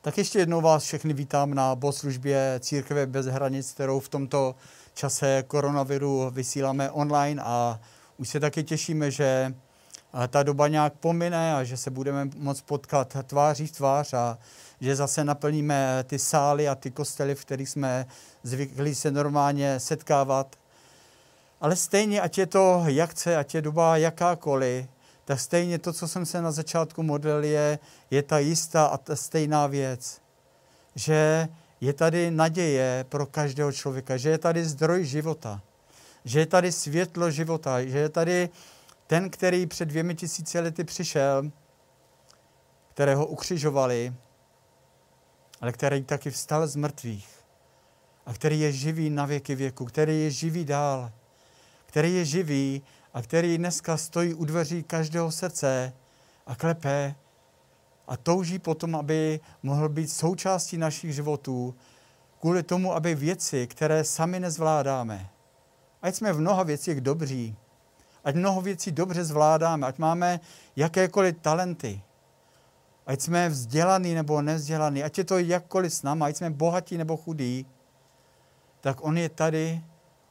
Tak 0.00 0.18
ještě 0.18 0.38
jednou 0.38 0.60
vás 0.60 0.82
všechny 0.82 1.12
vítám 1.12 1.54
na 1.54 1.74
bohoslužbě 1.74 2.60
Církve 2.60 3.06
bez 3.06 3.26
hranic, 3.26 3.72
kterou 3.72 4.00
v 4.00 4.08
tomto 4.08 4.54
čase 4.94 5.44
koronaviru 5.46 6.30
vysíláme 6.30 6.90
online 6.90 7.42
a 7.44 7.80
už 8.16 8.28
se 8.28 8.40
taky 8.40 8.64
těšíme, 8.64 9.10
že 9.10 9.54
ta 10.28 10.42
doba 10.42 10.68
nějak 10.68 10.92
pomine 10.94 11.54
a 11.54 11.64
že 11.64 11.76
se 11.76 11.90
budeme 11.90 12.30
moct 12.36 12.60
potkat 12.60 13.16
tváří 13.26 13.66
v 13.66 13.72
tvář 13.72 14.14
a 14.14 14.38
že 14.80 14.96
zase 14.96 15.24
naplníme 15.24 16.04
ty 16.06 16.18
sály 16.18 16.68
a 16.68 16.74
ty 16.74 16.90
kostely, 16.90 17.34
v 17.34 17.44
kterých 17.44 17.68
jsme 17.68 18.06
zvykli 18.42 18.94
se 18.94 19.10
normálně 19.10 19.80
setkávat. 19.80 20.56
Ale 21.60 21.76
stejně, 21.76 22.20
ať 22.20 22.38
je 22.38 22.46
to 22.46 22.82
jak 22.86 23.10
chce, 23.10 23.36
ať 23.36 23.54
je 23.54 23.62
doba 23.62 23.96
jakákoliv, 23.96 24.86
tak 25.28 25.40
stejně 25.40 25.78
to, 25.78 25.92
co 25.92 26.08
jsem 26.08 26.26
se 26.26 26.42
na 26.42 26.52
začátku 26.52 27.02
modlil, 27.02 27.44
je, 27.44 27.78
je 28.10 28.22
ta 28.22 28.38
jistá 28.38 28.86
a 28.86 28.96
ta 28.96 29.16
stejná 29.16 29.66
věc. 29.66 30.20
Že 30.94 31.48
je 31.80 31.92
tady 31.92 32.30
naděje 32.30 33.04
pro 33.08 33.26
každého 33.26 33.72
člověka, 33.72 34.16
že 34.16 34.30
je 34.30 34.38
tady 34.38 34.64
zdroj 34.64 35.04
života, 35.04 35.60
že 36.24 36.40
je 36.40 36.46
tady 36.46 36.72
světlo 36.72 37.30
života, 37.30 37.84
že 37.84 37.98
je 37.98 38.08
tady 38.08 38.48
ten, 39.06 39.30
který 39.30 39.66
před 39.66 39.84
dvěmi 39.84 40.14
tisíci 40.14 40.60
lety 40.60 40.84
přišel, 40.84 41.50
kterého 42.94 43.26
ukřižovali, 43.26 44.14
ale 45.60 45.72
který 45.72 46.04
taky 46.04 46.30
vstal 46.30 46.66
z 46.66 46.76
mrtvých 46.76 47.28
a 48.26 48.34
který 48.34 48.60
je 48.60 48.72
živý 48.72 49.10
na 49.10 49.26
věky 49.26 49.54
věku, 49.54 49.84
který 49.84 50.22
je 50.22 50.30
živý 50.30 50.64
dál, 50.64 51.12
který 51.86 52.14
je 52.14 52.24
živý 52.24 52.82
a 53.14 53.22
který 53.22 53.58
dneska 53.58 53.96
stojí 53.96 54.34
u 54.34 54.44
dveří 54.44 54.82
každého 54.82 55.32
srdce 55.32 55.92
a 56.46 56.54
klepe 56.54 57.14
a 58.08 58.16
touží 58.16 58.58
potom, 58.58 58.96
aby 58.96 59.40
mohl 59.62 59.88
být 59.88 60.08
součástí 60.08 60.78
našich 60.78 61.14
životů, 61.14 61.74
kvůli 62.40 62.62
tomu, 62.62 62.94
aby 62.94 63.14
věci, 63.14 63.66
které 63.66 64.04
sami 64.04 64.40
nezvládáme, 64.40 65.30
ať 66.02 66.14
jsme 66.14 66.32
v 66.32 66.40
mnoha 66.40 66.62
věcech 66.62 67.00
dobří, 67.00 67.56
ať 68.24 68.34
mnoho 68.34 68.60
věcí 68.60 68.92
dobře 68.92 69.24
zvládáme, 69.24 69.86
ať 69.86 69.98
máme 69.98 70.40
jakékoliv 70.76 71.36
talenty, 71.40 72.02
ať 73.06 73.20
jsme 73.20 73.48
vzdělaný 73.48 74.14
nebo 74.14 74.42
nevzdělaný, 74.42 75.02
ať 75.04 75.18
je 75.18 75.24
to 75.24 75.38
jakkoliv 75.38 75.94
s 75.94 76.02
námi, 76.02 76.24
ať 76.24 76.36
jsme 76.36 76.50
bohatí 76.50 76.98
nebo 76.98 77.16
chudí, 77.16 77.66
tak 78.80 79.04
on 79.04 79.18
je 79.18 79.28
tady, 79.28 79.84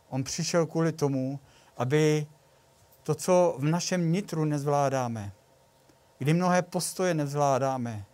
on 0.10 0.24
přišel 0.24 0.66
kvůli 0.66 0.92
tomu, 0.92 1.40
aby 1.78 2.28
to, 3.08 3.16
co 3.16 3.56
v 3.58 3.64
našem 3.64 4.12
nitru 4.12 4.46
nezvládáme, 4.46 5.32
kdy 6.18 6.34
mnohé 6.34 6.62
postoje 6.62 7.14
nezvládáme, 7.14 8.06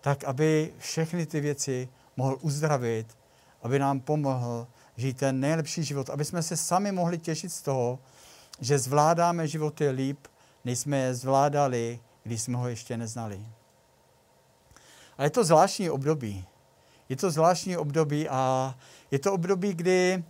tak 0.00 0.24
aby 0.24 0.74
všechny 0.78 1.26
ty 1.26 1.40
věci 1.40 1.88
mohl 2.16 2.38
uzdravit, 2.40 3.18
aby 3.62 3.78
nám 3.78 4.00
pomohl 4.00 4.66
žít 4.96 5.16
ten 5.16 5.40
nejlepší 5.40 5.84
život, 5.84 6.10
aby 6.10 6.24
jsme 6.24 6.42
se 6.42 6.56
sami 6.56 6.92
mohli 6.92 7.18
těšit 7.18 7.52
z 7.52 7.62
toho, 7.62 7.98
že 8.60 8.78
zvládáme 8.78 9.48
životy 9.48 9.88
líp, 9.88 10.26
než 10.64 10.78
jsme 10.78 10.98
je 10.98 11.14
zvládali, 11.14 12.00
když 12.22 12.42
jsme 12.42 12.58
ho 12.58 12.68
ještě 12.68 12.96
neznali. 12.96 13.46
A 15.18 15.24
je 15.24 15.30
to 15.30 15.44
zvláštní 15.44 15.90
období. 15.90 16.46
Je 17.08 17.16
to 17.16 17.30
zvláštní 17.30 17.76
období 17.76 18.28
a 18.28 18.74
je 19.10 19.18
to 19.18 19.32
období, 19.32 19.74
kdy 19.74 20.24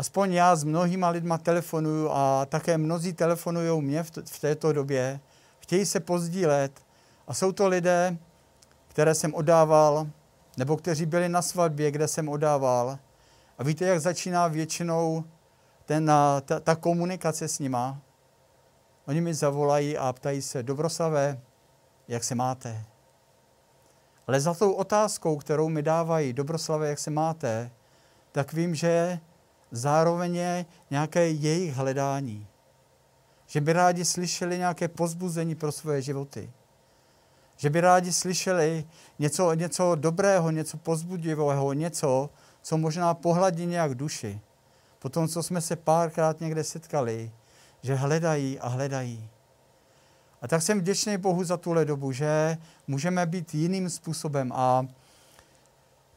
aspoň 0.00 0.32
já 0.32 0.56
s 0.56 0.64
mnohýma 0.64 1.08
lidma 1.08 1.38
telefonuju 1.38 2.10
a 2.10 2.46
také 2.46 2.78
mnozí 2.78 3.12
telefonují 3.12 3.82
mě 3.82 4.02
v, 4.02 4.10
v 4.10 4.40
této 4.40 4.72
době, 4.72 5.20
chtějí 5.58 5.86
se 5.86 6.00
pozdílet 6.00 6.72
a 7.26 7.34
jsou 7.34 7.52
to 7.52 7.68
lidé, 7.68 8.16
které 8.88 9.14
jsem 9.14 9.34
odával, 9.34 10.06
nebo 10.56 10.76
kteří 10.76 11.06
byli 11.06 11.28
na 11.28 11.42
svatbě, 11.42 11.90
kde 11.90 12.08
jsem 12.08 12.28
odával. 12.28 12.98
A 13.58 13.64
víte, 13.64 13.84
jak 13.84 14.00
začíná 14.00 14.48
většinou 14.48 15.24
ten, 15.84 16.06
ta, 16.44 16.60
ta 16.60 16.76
komunikace 16.76 17.48
s 17.48 17.58
nima? 17.58 18.00
Oni 19.08 19.20
mi 19.20 19.34
zavolají 19.34 19.98
a 19.98 20.12
ptají 20.12 20.42
se, 20.42 20.62
Dobroslavé, 20.62 21.40
jak 22.08 22.24
se 22.24 22.34
máte? 22.34 22.84
Ale 24.26 24.40
za 24.40 24.54
tou 24.54 24.72
otázkou, 24.72 25.36
kterou 25.36 25.68
mi 25.68 25.82
dávají, 25.82 26.32
Dobroslavé, 26.32 26.88
jak 26.88 26.98
se 26.98 27.10
máte, 27.10 27.70
tak 28.32 28.52
vím, 28.52 28.74
že 28.74 29.20
zároveň 29.70 30.34
je 30.34 30.66
nějaké 30.90 31.28
jejich 31.28 31.74
hledání. 31.74 32.46
Že 33.46 33.60
by 33.60 33.72
rádi 33.72 34.04
slyšeli 34.04 34.58
nějaké 34.58 34.88
pozbuzení 34.88 35.54
pro 35.54 35.72
svoje 35.72 36.02
životy. 36.02 36.50
Že 37.56 37.70
by 37.70 37.80
rádi 37.80 38.12
slyšeli 38.12 38.84
něco, 39.18 39.54
něco 39.54 39.94
dobrého, 39.94 40.50
něco 40.50 40.76
pozbudivého, 40.76 41.72
něco, 41.72 42.30
co 42.62 42.78
možná 42.78 43.14
pohladí 43.14 43.66
nějak 43.66 43.94
duši. 43.94 44.40
Po 44.98 45.08
tom, 45.08 45.28
co 45.28 45.42
jsme 45.42 45.60
se 45.60 45.76
párkrát 45.76 46.40
někde 46.40 46.64
setkali, 46.64 47.32
že 47.82 47.94
hledají 47.94 48.58
a 48.58 48.68
hledají. 48.68 49.28
A 50.42 50.48
tak 50.48 50.62
jsem 50.62 50.80
vděčný 50.80 51.16
Bohu 51.16 51.44
za 51.44 51.56
tuhle 51.56 51.84
dobu, 51.84 52.12
že 52.12 52.58
můžeme 52.86 53.26
být 53.26 53.54
jiným 53.54 53.90
způsobem. 53.90 54.52
A 54.54 54.86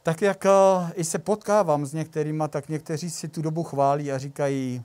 tak 0.04 0.22
jak 0.22 0.46
eh, 0.46 0.50
i 0.94 1.04
se 1.04 1.18
potkávám 1.18 1.86
s 1.86 1.92
některýma, 1.92 2.48
tak 2.48 2.68
někteří 2.68 3.10
si 3.10 3.28
tu 3.28 3.42
dobu 3.42 3.62
chválí 3.62 4.12
a 4.12 4.18
říkají, 4.18 4.84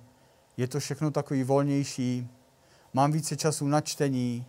je 0.57 0.67
to 0.67 0.79
všechno 0.79 1.11
takový 1.11 1.43
volnější, 1.43 2.27
mám 2.93 3.11
více 3.11 3.37
času 3.37 3.67
na 3.67 3.81
čtení, 3.81 4.45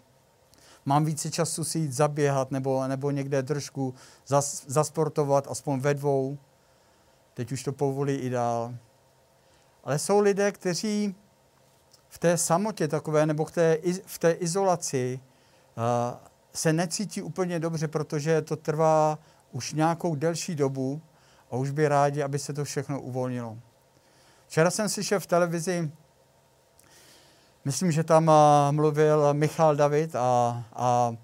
mám 0.84 1.04
více 1.04 1.30
času 1.30 1.64
si 1.64 1.78
jít 1.78 1.92
zaběhat 1.92 2.50
nebo, 2.50 2.88
nebo 2.88 3.10
někde 3.10 3.42
držku 3.42 3.94
zas, 4.26 4.64
zasportovat, 4.66 5.46
aspoň 5.50 5.80
ve 5.80 5.94
dvou. 5.94 6.38
Teď 7.34 7.52
už 7.52 7.62
to 7.62 7.72
povolí 7.72 8.14
i 8.14 8.30
dál. 8.30 8.74
Ale 9.84 9.98
jsou 9.98 10.20
lidé, 10.20 10.52
kteří 10.52 11.14
v 12.08 12.18
té 12.18 12.36
samotě 12.36 12.88
takové 12.88 13.26
nebo 13.26 13.44
v 13.44 13.50
té, 13.50 13.78
v 14.06 14.18
té 14.18 14.32
izolaci 14.32 15.20
uh, 15.76 15.82
se 16.52 16.72
necítí 16.72 17.22
úplně 17.22 17.60
dobře, 17.60 17.88
protože 17.88 18.42
to 18.42 18.56
trvá 18.56 19.18
už 19.52 19.72
nějakou 19.72 20.14
delší 20.14 20.54
dobu 20.54 21.02
a 21.50 21.56
už 21.56 21.70
by 21.70 21.88
rádi, 21.88 22.22
aby 22.22 22.38
se 22.38 22.52
to 22.52 22.64
všechno 22.64 23.00
uvolnilo. 23.00 23.58
Včera 24.46 24.70
jsem 24.70 24.88
slyšel 24.88 25.20
v 25.20 25.26
televizi, 25.26 25.90
myslím, 27.64 27.92
že 27.92 28.04
tam 28.04 28.30
mluvil 28.70 29.34
Michal 29.34 29.76
David 29.76 30.16
a, 30.16 30.64
a 30.72 31.14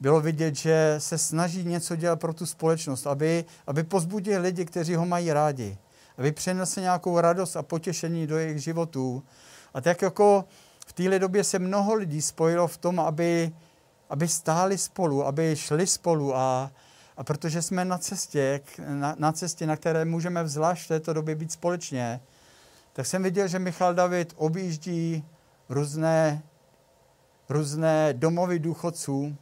bylo 0.00 0.20
vidět, 0.20 0.56
že 0.56 0.94
se 0.98 1.18
snaží 1.18 1.64
něco 1.64 1.96
dělat 1.96 2.20
pro 2.20 2.34
tu 2.34 2.46
společnost, 2.46 3.06
aby, 3.06 3.44
aby 3.66 3.82
pozbudil 3.82 4.42
lidi, 4.42 4.64
kteří 4.64 4.94
ho 4.94 5.06
mají 5.06 5.32
rádi, 5.32 5.78
aby 6.18 6.32
přinesl 6.32 6.80
nějakou 6.80 7.20
radost 7.20 7.56
a 7.56 7.62
potěšení 7.62 8.26
do 8.26 8.38
jejich 8.38 8.62
životů. 8.62 9.22
A 9.74 9.80
tak 9.80 10.02
jako 10.02 10.44
v 10.86 10.92
téhle 10.92 11.18
době 11.18 11.44
se 11.44 11.58
mnoho 11.58 11.94
lidí 11.94 12.22
spojilo 12.22 12.68
v 12.68 12.76
tom, 12.76 13.00
aby, 13.00 13.52
aby 14.10 14.28
stáli 14.28 14.78
spolu, 14.78 15.26
aby 15.26 15.56
šli 15.56 15.86
spolu 15.86 16.36
a, 16.36 16.70
a 17.16 17.24
protože 17.24 17.62
jsme 17.62 17.84
na 17.84 17.98
cestě, 17.98 18.60
na, 18.88 19.14
na 19.18 19.32
cestě, 19.32 19.66
na 19.66 19.76
které 19.76 20.04
můžeme 20.04 20.44
vzlášť 20.44 20.84
v 20.84 20.88
této 20.88 21.12
době 21.12 21.34
být 21.34 21.52
společně, 21.52 22.20
tak 22.92 23.06
jsem 23.06 23.22
viděl, 23.22 23.48
že 23.48 23.58
Michal 23.58 23.94
David 23.94 24.32
objíždí 24.36 25.24
různé, 25.68 26.42
různé 27.48 28.12
domovy 28.12 28.58
důchodců. 28.58 29.36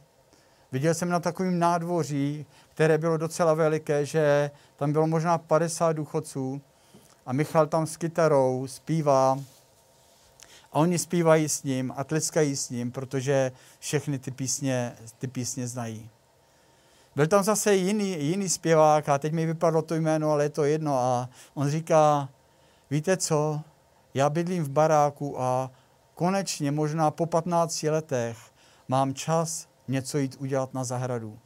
Viděl 0.71 0.93
jsem 0.93 1.09
na 1.09 1.19
takovém 1.19 1.59
nádvoří, 1.59 2.45
které 2.69 2.97
bylo 2.97 3.17
docela 3.17 3.53
veliké, 3.53 4.05
že 4.05 4.51
tam 4.75 4.91
bylo 4.91 5.07
možná 5.07 5.37
50 5.37 5.93
důchodců 5.93 6.61
a 7.25 7.33
Michal 7.33 7.67
tam 7.67 7.87
s 7.87 7.97
kytarou 7.97 8.67
zpívá 8.67 9.39
a 10.71 10.79
oni 10.79 10.99
zpívají 10.99 11.49
s 11.49 11.63
ním 11.63 11.93
a 11.97 12.03
tleskají 12.03 12.55
s 12.55 12.69
ním, 12.69 12.91
protože 12.91 13.51
všechny 13.79 14.19
ty 14.19 14.31
písně, 14.31 14.95
ty 15.17 15.27
písně 15.27 15.67
znají. 15.67 16.09
Byl 17.15 17.27
tam 17.27 17.43
zase 17.43 17.75
jiný, 17.75 18.23
jiný 18.23 18.49
zpěvák 18.49 19.09
a 19.09 19.17
teď 19.17 19.33
mi 19.33 19.45
vypadlo 19.45 19.81
to 19.81 19.95
jméno, 19.95 20.31
ale 20.31 20.45
je 20.45 20.49
to 20.49 20.63
jedno. 20.63 20.99
A 20.99 21.29
on 21.53 21.69
říká, 21.69 22.29
víte 22.89 23.17
co, 23.17 23.61
já 24.13 24.29
bydlím 24.29 24.63
v 24.63 24.69
baráku 24.69 25.41
a 25.41 25.71
konečně, 26.13 26.71
možná 26.71 27.11
po 27.11 27.25
15 27.25 27.83
letech, 27.83 28.37
mám 28.87 29.13
čas 29.13 29.67
něco 29.87 30.17
jít 30.17 30.35
udělat 30.39 30.73
na 30.73 30.83
zahradu. 30.83 31.39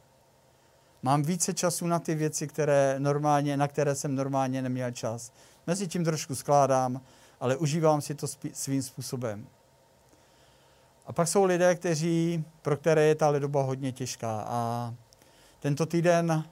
Mám 1.02 1.22
více 1.22 1.54
času 1.54 1.86
na 1.86 1.98
ty 1.98 2.14
věci, 2.14 2.46
které 2.46 2.94
normálně, 2.98 3.56
na 3.56 3.68
které 3.68 3.94
jsem 3.94 4.14
normálně 4.14 4.62
neměl 4.62 4.90
čas. 4.90 5.32
Mezi 5.66 5.88
tím 5.88 6.04
trošku 6.04 6.34
skládám, 6.34 7.00
ale 7.40 7.56
užívám 7.56 8.00
si 8.00 8.14
to 8.14 8.26
svým 8.52 8.82
způsobem. 8.82 9.46
A 11.06 11.12
pak 11.12 11.28
jsou 11.28 11.44
lidé, 11.44 11.74
kteří, 11.74 12.44
pro 12.62 12.76
které 12.76 13.02
je 13.02 13.14
ta 13.14 13.38
doba 13.38 13.62
hodně 13.62 13.92
těžká 13.92 14.44
a 14.46 14.94
tento 15.60 15.86
týden 15.86 16.44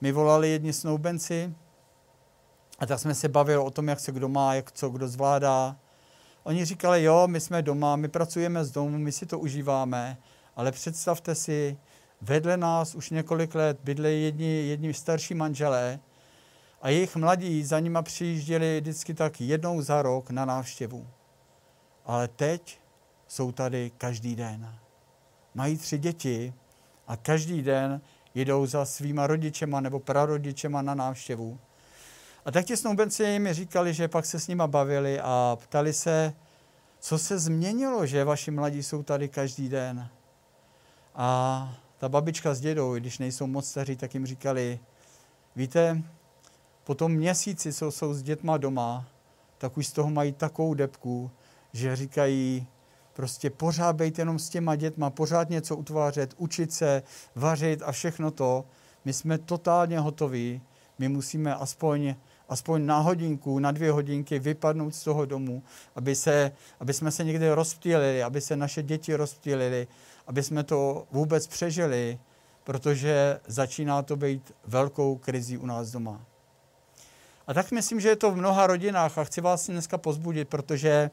mi 0.00 0.12
volali 0.12 0.50
jedni 0.50 0.72
snoubenci 0.72 1.54
a 2.78 2.86
tak 2.86 3.00
jsme 3.00 3.14
se 3.14 3.28
bavili 3.28 3.58
o 3.58 3.70
tom, 3.70 3.88
jak 3.88 4.00
se 4.00 4.12
kdo 4.12 4.28
má, 4.28 4.54
jak 4.54 4.72
co 4.72 4.90
kdo 4.90 5.08
zvládá. 5.08 5.76
Oni 6.42 6.64
říkali, 6.64 7.02
jo, 7.02 7.28
my 7.28 7.40
jsme 7.40 7.62
doma, 7.62 7.96
my 7.96 8.08
pracujeme 8.08 8.64
z 8.64 8.70
domu, 8.70 8.98
my 8.98 9.12
si 9.12 9.26
to 9.26 9.38
užíváme, 9.38 10.18
ale 10.56 10.72
představte 10.72 11.34
si, 11.34 11.78
vedle 12.20 12.56
nás 12.56 12.94
už 12.94 13.10
několik 13.10 13.54
let 13.54 13.78
bydlejí 13.84 14.24
jedni, 14.24 14.66
jedni 14.66 14.94
starší 14.94 15.34
manželé 15.34 16.00
a 16.82 16.88
jejich 16.88 17.16
mladí 17.16 17.64
za 17.64 17.80
nima 17.80 18.02
přijížděli 18.02 18.80
vždycky 18.80 19.14
tak 19.14 19.40
jednou 19.40 19.82
za 19.82 20.02
rok 20.02 20.30
na 20.30 20.44
návštěvu. 20.44 21.06
Ale 22.04 22.28
teď 22.28 22.80
jsou 23.28 23.52
tady 23.52 23.92
každý 23.98 24.36
den. 24.36 24.74
Mají 25.54 25.76
tři 25.76 25.98
děti 25.98 26.54
a 27.06 27.16
každý 27.16 27.62
den 27.62 28.00
jedou 28.34 28.66
za 28.66 28.84
svýma 28.84 29.26
rodičema 29.26 29.80
nebo 29.80 30.00
prarodičema 30.00 30.82
na 30.82 30.94
návštěvu. 30.94 31.58
A 32.44 32.50
tak 32.50 32.64
ti 32.64 32.76
snoubenci 32.76 33.38
mi 33.38 33.54
říkali, 33.54 33.94
že 33.94 34.08
pak 34.08 34.26
se 34.26 34.40
s 34.40 34.48
nima 34.48 34.66
bavili 34.66 35.20
a 35.20 35.58
ptali 35.62 35.92
se, 35.92 36.34
co 37.00 37.18
se 37.18 37.38
změnilo, 37.38 38.06
že 38.06 38.24
vaši 38.24 38.50
mladí 38.50 38.82
jsou 38.82 39.02
tady 39.02 39.28
každý 39.28 39.68
den. 39.68 40.08
A 41.14 41.76
ta 41.98 42.08
babička 42.08 42.54
s 42.54 42.60
dědou, 42.60 42.94
když 42.94 43.18
nejsou 43.18 43.46
moc 43.46 43.68
staří, 43.68 43.96
tak 43.96 44.14
jim 44.14 44.26
říkali, 44.26 44.80
víte, 45.56 46.02
po 46.84 46.94
tom 46.94 47.12
měsíci, 47.12 47.72
co 47.72 47.90
jsou 47.90 48.14
s 48.14 48.22
dětma 48.22 48.56
doma, 48.56 49.04
tak 49.58 49.76
už 49.76 49.86
z 49.86 49.92
toho 49.92 50.10
mají 50.10 50.32
takovou 50.32 50.74
depku, 50.74 51.30
že 51.72 51.96
říkají, 51.96 52.66
prostě 53.12 53.50
pořád 53.50 53.96
být 53.96 54.18
jenom 54.18 54.38
s 54.38 54.48
těma 54.48 54.76
dětma, 54.76 55.10
pořád 55.10 55.50
něco 55.50 55.76
utvářet, 55.76 56.34
učit 56.36 56.72
se, 56.72 57.02
vařit 57.34 57.82
a 57.82 57.92
všechno 57.92 58.30
to. 58.30 58.64
My 59.04 59.12
jsme 59.12 59.38
totálně 59.38 59.98
hotoví, 59.98 60.62
my 60.98 61.08
musíme 61.08 61.54
aspoň, 61.54 62.14
aspoň 62.48 62.86
na 62.86 62.98
hodinku, 62.98 63.58
na 63.58 63.70
dvě 63.70 63.92
hodinky 63.92 64.38
vypadnout 64.38 64.94
z 64.94 65.04
toho 65.04 65.26
domu, 65.26 65.62
aby, 65.94 66.14
se, 66.14 66.52
aby 66.80 66.92
jsme 66.92 67.10
se 67.10 67.24
někde 67.24 67.54
rozptýlili, 67.54 68.22
aby 68.22 68.40
se 68.40 68.56
naše 68.56 68.82
děti 68.82 69.14
rozptýlili, 69.14 69.86
aby 70.26 70.42
jsme 70.42 70.64
to 70.64 71.06
vůbec 71.10 71.46
přežili, 71.46 72.18
protože 72.64 73.40
začíná 73.46 74.02
to 74.02 74.16
být 74.16 74.52
velkou 74.66 75.16
krizí 75.16 75.58
u 75.58 75.66
nás 75.66 75.90
doma. 75.90 76.24
A 77.46 77.54
tak 77.54 77.70
myslím, 77.70 78.00
že 78.00 78.08
je 78.08 78.16
to 78.16 78.30
v 78.30 78.36
mnoha 78.36 78.66
rodinách 78.66 79.18
a 79.18 79.24
chci 79.24 79.40
vás 79.40 79.66
dneska 79.66 79.98
pozbudit, 79.98 80.48
protože 80.48 81.10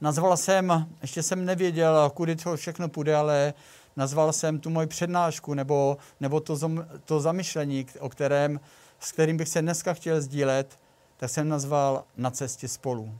nazval 0.00 0.36
jsem, 0.36 0.86
ještě 1.02 1.22
jsem 1.22 1.44
nevěděl, 1.44 2.10
kudy 2.14 2.36
to 2.36 2.56
všechno 2.56 2.88
půjde, 2.88 3.16
ale 3.16 3.54
nazval 3.96 4.32
jsem 4.32 4.58
tu 4.58 4.70
moji 4.70 4.86
přednášku 4.86 5.54
nebo, 5.54 5.96
nebo 6.20 6.40
to, 6.40 6.58
to 7.04 7.20
zamyšlení, 7.20 7.86
o 8.00 8.08
kterém, 8.08 8.60
s 9.00 9.12
kterým 9.12 9.36
bych 9.36 9.48
se 9.48 9.62
dneska 9.62 9.94
chtěl 9.94 10.20
sdílet, 10.20 10.78
tak 11.16 11.30
jsem 11.30 11.48
nazval 11.48 12.04
Na 12.16 12.30
cestě 12.30 12.68
spolu. 12.68 13.18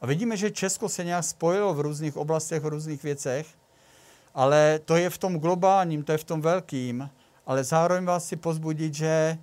A 0.00 0.06
vidíme, 0.06 0.36
že 0.36 0.50
Česko 0.50 0.88
se 0.88 1.04
nějak 1.04 1.24
spojilo 1.24 1.74
v 1.74 1.80
různých 1.80 2.16
oblastech, 2.16 2.62
v 2.62 2.66
různých 2.66 3.02
věcech, 3.02 3.46
ale 4.34 4.80
to 4.84 4.96
je 4.96 5.10
v 5.10 5.18
tom 5.18 5.38
globálním, 5.38 6.02
to 6.02 6.12
je 6.12 6.18
v 6.18 6.24
tom 6.24 6.40
velkým, 6.40 7.10
ale 7.46 7.64
zároveň 7.64 8.04
vás 8.04 8.24
si 8.24 8.36
pozbudit, 8.36 8.94
že 8.94 9.38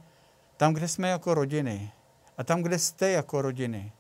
tam, 0.58 0.74
kde 0.74 0.88
jsme 0.88 1.10
jako 1.10 1.34
rodiny 1.34 1.92
a 2.38 2.44
tam, 2.44 2.62
kde 2.62 2.80
jste 2.80 3.10
jako 3.10 3.42
rodiny, 3.42 3.92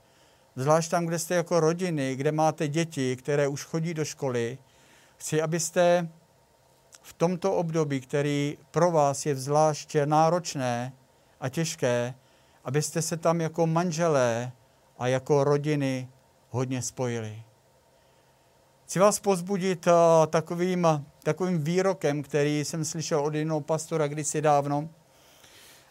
zvlášť 0.55 0.91
tam, 0.91 1.05
kde 1.05 1.19
jste 1.19 1.35
jako 1.35 1.59
rodiny, 1.59 2.15
kde 2.15 2.31
máte 2.31 2.67
děti, 2.67 3.15
které 3.15 3.47
už 3.47 3.63
chodí 3.63 3.93
do 3.93 4.05
školy, 4.05 4.57
chci, 5.17 5.41
abyste 5.41 6.09
v 7.01 7.13
tomto 7.13 7.53
období, 7.53 8.01
který 8.01 8.57
pro 8.71 8.91
vás 8.91 9.25
je 9.25 9.35
zvláště 9.35 10.05
náročné 10.05 10.93
a 11.39 11.49
těžké, 11.49 12.13
abyste 12.63 13.01
se 13.01 13.17
tam 13.17 13.41
jako 13.41 13.67
manželé 13.67 14.51
a 14.99 15.07
jako 15.07 15.43
rodiny 15.43 16.09
hodně 16.49 16.81
spojili. 16.81 17.43
Chci 18.85 18.99
vás 18.99 19.19
pozbudit 19.19 19.87
uh, 19.87 19.93
takovým, 20.27 20.87
takovým 21.23 21.63
výrokem, 21.63 22.23
který 22.23 22.65
jsem 22.65 22.85
slyšel 22.85 23.19
od 23.19 23.35
jednoho 23.35 23.61
pastora 23.61 24.07
kdysi 24.07 24.41
dávno. 24.41 24.89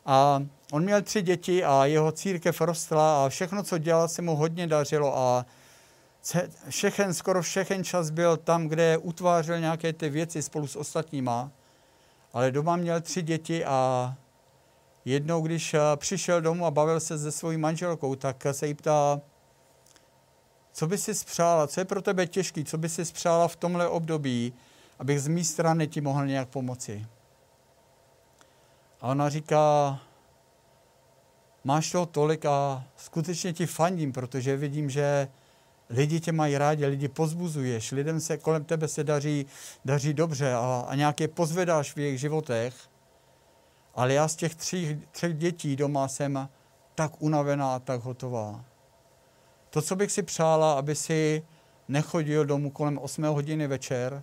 A 0.06 0.42
on 0.72 0.84
měl 0.84 1.02
tři 1.02 1.22
děti 1.22 1.64
a 1.64 1.84
jeho 1.84 2.12
církev 2.12 2.60
rostla 2.60 3.26
a 3.26 3.28
všechno, 3.28 3.62
co 3.62 3.78
dělal, 3.78 4.08
se 4.08 4.22
mu 4.22 4.36
hodně 4.36 4.66
dařilo 4.66 5.18
a 5.18 5.46
všechen, 6.68 7.14
skoro 7.14 7.42
všechen 7.42 7.84
čas 7.84 8.10
byl 8.10 8.36
tam, 8.36 8.68
kde 8.68 8.98
utvářel 8.98 9.60
nějaké 9.60 9.92
ty 9.92 10.08
věci 10.08 10.42
spolu 10.42 10.66
s 10.66 10.76
ostatníma. 10.76 11.50
Ale 12.32 12.50
doma 12.50 12.76
měl 12.76 13.00
tři 13.00 13.22
děti 13.22 13.64
a 13.64 14.14
jednou, 15.04 15.42
když 15.42 15.74
uh, 15.74 15.80
přišel 15.96 16.40
domů 16.40 16.66
a 16.66 16.70
bavil 16.70 17.00
se 17.00 17.18
se 17.18 17.32
svojí 17.32 17.58
manželkou, 17.58 18.14
tak 18.14 18.46
se 18.52 18.66
jí 18.66 18.74
ptá, 18.74 19.20
co 20.72 20.86
by 20.86 20.98
si 20.98 21.14
spřála, 21.14 21.66
co 21.66 21.80
je 21.80 21.84
pro 21.84 22.02
tebe 22.02 22.26
těžký, 22.26 22.64
co 22.64 22.78
by 22.78 22.88
si 22.88 23.04
spřála 23.04 23.48
v 23.48 23.56
tomhle 23.56 23.88
období, 23.88 24.52
abych 24.98 25.20
z 25.20 25.28
mé 25.28 25.44
strany 25.44 25.88
ti 25.88 26.00
mohl 26.00 26.26
nějak 26.26 26.48
pomoci. 26.48 27.06
A 29.00 29.08
ona 29.08 29.28
říká, 29.28 29.98
máš 31.64 31.90
toho 31.90 32.06
tolik 32.06 32.44
a 32.44 32.84
skutečně 32.96 33.52
ti 33.52 33.66
fandím, 33.66 34.12
protože 34.12 34.56
vidím, 34.56 34.90
že 34.90 35.28
lidi 35.90 36.20
tě 36.20 36.32
mají 36.32 36.58
rádi, 36.58 36.86
lidi 36.86 37.08
pozbuzuješ, 37.08 37.92
lidem 37.92 38.20
se 38.20 38.38
kolem 38.38 38.64
tebe 38.64 38.88
se 38.88 39.04
daří, 39.04 39.46
daří 39.84 40.14
dobře 40.14 40.54
a, 40.54 40.84
a 40.88 40.94
nějaké 40.94 41.28
pozvedáš 41.28 41.92
v 41.94 41.98
jejich 41.98 42.20
životech. 42.20 42.74
Ale 43.94 44.14
já 44.14 44.28
z 44.28 44.36
těch 44.36 44.54
tří, 44.54 45.02
třech 45.10 45.36
dětí 45.36 45.76
doma 45.76 46.08
jsem 46.08 46.48
tak 46.94 47.22
unavená 47.22 47.74
a 47.74 47.78
tak 47.78 48.00
hotová. 48.00 48.64
To, 49.70 49.82
co 49.82 49.96
bych 49.96 50.12
si 50.12 50.22
přála, 50.22 50.72
aby 50.72 50.94
si 50.94 51.42
nechodil 51.88 52.44
domů 52.44 52.70
kolem 52.70 52.98
8 52.98 53.24
hodiny 53.24 53.66
večer, 53.66 54.22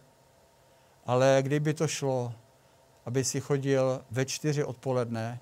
ale 1.06 1.40
kdyby 1.42 1.74
to 1.74 1.88
šlo, 1.88 2.34
aby 3.08 3.24
si 3.24 3.42
chodil 3.42 4.02
ve 4.12 4.26
čtyři 4.26 4.64
odpoledne, 4.64 5.40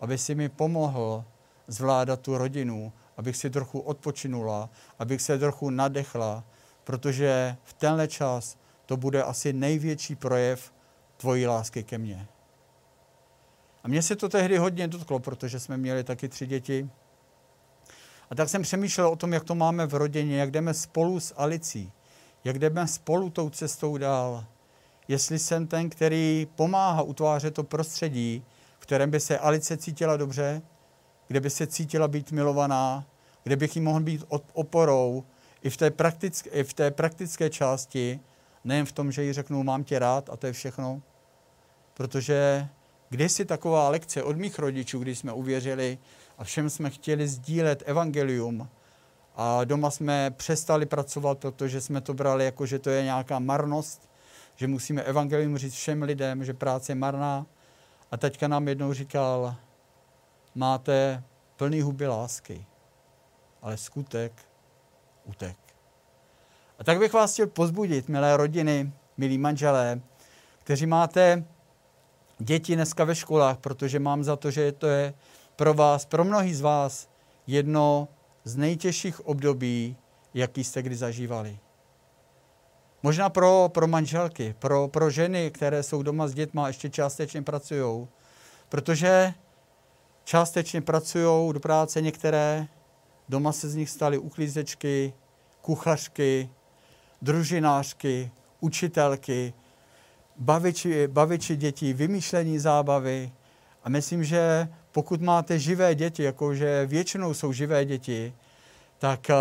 aby 0.00 0.18
si 0.18 0.34
mi 0.34 0.48
pomohl 0.48 1.24
zvládat 1.66 2.20
tu 2.20 2.38
rodinu, 2.38 2.92
abych 3.16 3.36
si 3.36 3.50
trochu 3.50 3.80
odpočinula, 3.80 4.70
abych 4.98 5.22
se 5.22 5.38
trochu 5.38 5.70
nadechla, 5.70 6.44
protože 6.84 7.56
v 7.64 7.72
tenhle 7.72 8.08
čas 8.08 8.56
to 8.86 8.96
bude 8.96 9.22
asi 9.22 9.52
největší 9.52 10.14
projev 10.14 10.72
tvojí 11.16 11.46
lásky 11.46 11.84
ke 11.84 11.98
mně. 11.98 12.26
A 13.84 13.88
mně 13.88 14.02
se 14.02 14.16
to 14.16 14.28
tehdy 14.28 14.58
hodně 14.58 14.88
dotklo, 14.88 15.18
protože 15.18 15.60
jsme 15.60 15.76
měli 15.76 16.04
taky 16.04 16.28
tři 16.28 16.46
děti. 16.46 16.90
A 18.30 18.34
tak 18.34 18.48
jsem 18.48 18.62
přemýšlel 18.62 19.08
o 19.08 19.16
tom, 19.16 19.32
jak 19.32 19.44
to 19.44 19.54
máme 19.54 19.86
v 19.86 19.94
rodině, 19.94 20.36
jak 20.36 20.50
jdeme 20.50 20.74
spolu 20.74 21.20
s 21.20 21.34
Alicí, 21.36 21.92
jak 22.44 22.58
jdeme 22.58 22.86
spolu 22.86 23.30
tou 23.30 23.50
cestou 23.50 23.98
dál. 23.98 24.44
Jestli 25.12 25.38
jsem 25.38 25.66
ten, 25.66 25.90
který 25.90 26.46
pomáhá 26.54 27.02
utvářet 27.02 27.54
to 27.54 27.64
prostředí, 27.64 28.44
v 28.78 28.82
kterém 28.82 29.10
by 29.10 29.20
se 29.20 29.38
Alice 29.38 29.76
cítila 29.76 30.16
dobře, 30.16 30.62
kde 31.28 31.40
by 31.40 31.50
se 31.50 31.66
cítila 31.66 32.08
být 32.08 32.32
milovaná, 32.32 33.06
kde 33.42 33.56
bych 33.56 33.76
jí 33.76 33.82
mohl 33.82 34.00
být 34.00 34.24
oporou 34.52 35.24
i 35.62 35.70
v 35.70 35.76
té, 35.76 35.90
praktické, 35.90 36.50
i 36.50 36.64
v 36.64 36.74
té 36.74 36.90
praktické 36.90 37.50
části, 37.50 38.20
nejen 38.64 38.86
v 38.86 38.92
tom, 38.92 39.12
že 39.12 39.24
jí 39.24 39.32
řeknu, 39.32 39.62
mám 39.62 39.84
tě 39.84 39.98
rád 39.98 40.30
a 40.30 40.36
to 40.36 40.46
je 40.46 40.52
všechno. 40.52 41.02
Protože 41.94 42.68
kdysi 43.08 43.44
taková 43.44 43.88
lekce 43.88 44.22
od 44.22 44.36
mých 44.36 44.58
rodičů, 44.58 44.98
když 44.98 45.18
jsme 45.18 45.32
uvěřili 45.32 45.98
a 46.38 46.44
všem 46.44 46.70
jsme 46.70 46.90
chtěli 46.90 47.28
sdílet 47.28 47.82
evangelium, 47.86 48.68
a 49.36 49.64
doma 49.64 49.90
jsme 49.90 50.30
přestali 50.30 50.86
pracovat, 50.86 51.38
protože 51.38 51.80
jsme 51.80 52.00
to 52.00 52.14
brali 52.14 52.44
jako, 52.44 52.66
že 52.66 52.78
to 52.78 52.90
je 52.90 53.02
nějaká 53.02 53.38
marnost, 53.38 54.11
že 54.56 54.66
musíme 54.66 55.02
evangelium 55.02 55.58
říct 55.58 55.74
všem 55.74 56.02
lidem, 56.02 56.44
že 56.44 56.54
práce 56.54 56.92
je 56.92 56.96
marná. 56.96 57.46
A 58.10 58.16
teďka 58.16 58.48
nám 58.48 58.68
jednou 58.68 58.92
říkal, 58.92 59.56
máte 60.54 61.22
plný 61.56 61.80
huby 61.80 62.06
lásky, 62.06 62.66
ale 63.62 63.76
skutek 63.76 64.32
utek. 65.24 65.56
A 66.78 66.84
tak 66.84 66.98
bych 66.98 67.12
vás 67.12 67.32
chtěl 67.32 67.46
pozbudit, 67.46 68.08
milé 68.08 68.36
rodiny, 68.36 68.92
milí 69.16 69.38
manželé, 69.38 70.00
kteří 70.58 70.86
máte 70.86 71.44
děti 72.38 72.74
dneska 72.74 73.04
ve 73.04 73.14
školách, 73.14 73.58
protože 73.58 73.98
mám 73.98 74.24
za 74.24 74.36
to, 74.36 74.50
že 74.50 74.72
to 74.72 74.86
je 74.86 75.14
pro 75.56 75.74
vás, 75.74 76.04
pro 76.04 76.24
mnohý 76.24 76.54
z 76.54 76.60
vás, 76.60 77.08
jedno 77.46 78.08
z 78.44 78.56
nejtěžších 78.56 79.26
období, 79.26 79.96
jaký 80.34 80.64
jste 80.64 80.82
kdy 80.82 80.96
zažívali. 80.96 81.58
Možná 83.02 83.30
pro, 83.30 83.68
pro 83.74 83.86
manželky, 83.88 84.54
pro, 84.58 84.88
pro 84.88 85.10
ženy, 85.10 85.50
které 85.50 85.82
jsou 85.82 86.02
doma 86.02 86.28
s 86.28 86.34
dětma 86.34 86.64
a 86.64 86.68
ještě 86.68 86.90
částečně 86.90 87.42
pracují. 87.42 88.08
Protože 88.68 89.34
částečně 90.24 90.80
pracují 90.80 91.52
do 91.52 91.60
práce 91.60 92.00
některé, 92.00 92.66
doma 93.28 93.52
se 93.52 93.68
z 93.68 93.74
nich 93.74 93.90
staly 93.90 94.18
uklízečky, 94.18 95.12
kuchařky, 95.60 96.50
družinářky, 97.22 98.30
učitelky, 98.60 99.54
baviči, 100.36 101.08
baviči 101.08 101.56
dětí, 101.56 101.92
vymýšlení 101.92 102.58
zábavy. 102.58 103.32
A 103.84 103.88
myslím, 103.88 104.24
že 104.24 104.68
pokud 104.92 105.22
máte 105.22 105.58
živé 105.58 105.94
děti, 105.94 106.22
jakože 106.22 106.86
většinou 106.86 107.34
jsou 107.34 107.52
živé 107.52 107.84
děti, 107.84 108.34
tak, 108.98 109.30
eh, 109.30 109.34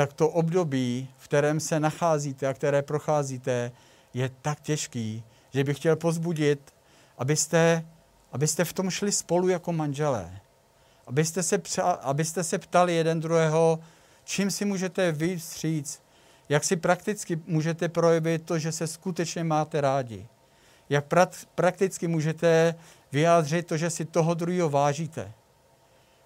tak 0.00 0.12
to 0.12 0.28
období, 0.28 1.08
v 1.18 1.24
kterém 1.24 1.60
se 1.60 1.80
nacházíte 1.80 2.46
a 2.46 2.54
které 2.54 2.82
procházíte, 2.82 3.72
je 4.14 4.30
tak 4.42 4.60
těžký, 4.60 5.24
že 5.50 5.64
bych 5.64 5.76
chtěl 5.76 5.96
pozbudit, 5.96 6.74
abyste, 7.18 7.84
abyste 8.32 8.64
v 8.64 8.72
tom 8.72 8.90
šli 8.90 9.12
spolu 9.12 9.48
jako 9.48 9.72
manželé. 9.72 10.40
Abyste 11.06 11.42
se, 11.42 11.58
přa, 11.58 11.82
abyste 11.82 12.44
se 12.44 12.58
ptali 12.58 12.94
jeden 12.94 13.20
druhého, 13.20 13.80
čím 14.24 14.50
si 14.50 14.64
můžete 14.64 15.12
vystříct, 15.12 16.02
jak 16.48 16.64
si 16.64 16.76
prakticky 16.76 17.40
můžete 17.46 17.88
projevit 17.88 18.42
to, 18.42 18.58
že 18.58 18.72
se 18.72 18.86
skutečně 18.86 19.44
máte 19.44 19.80
rádi. 19.80 20.26
Jak 20.88 21.08
pra- 21.08 21.46
prakticky 21.54 22.08
můžete 22.08 22.74
vyjádřit 23.12 23.66
to, 23.66 23.76
že 23.76 23.90
si 23.90 24.04
toho 24.04 24.34
druhého 24.34 24.70
vážíte. 24.70 25.32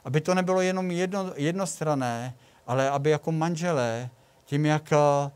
Aby 0.05 0.21
to 0.21 0.35
nebylo 0.35 0.61
jenom 0.61 0.91
jedno, 0.91 1.33
jednostrané, 1.37 2.35
ale 2.67 2.91
aby 2.91 3.11
jako 3.11 3.33
manželé, 3.33 4.11
tím 4.45 4.67
jak 4.67 4.93
eh, 4.93 5.31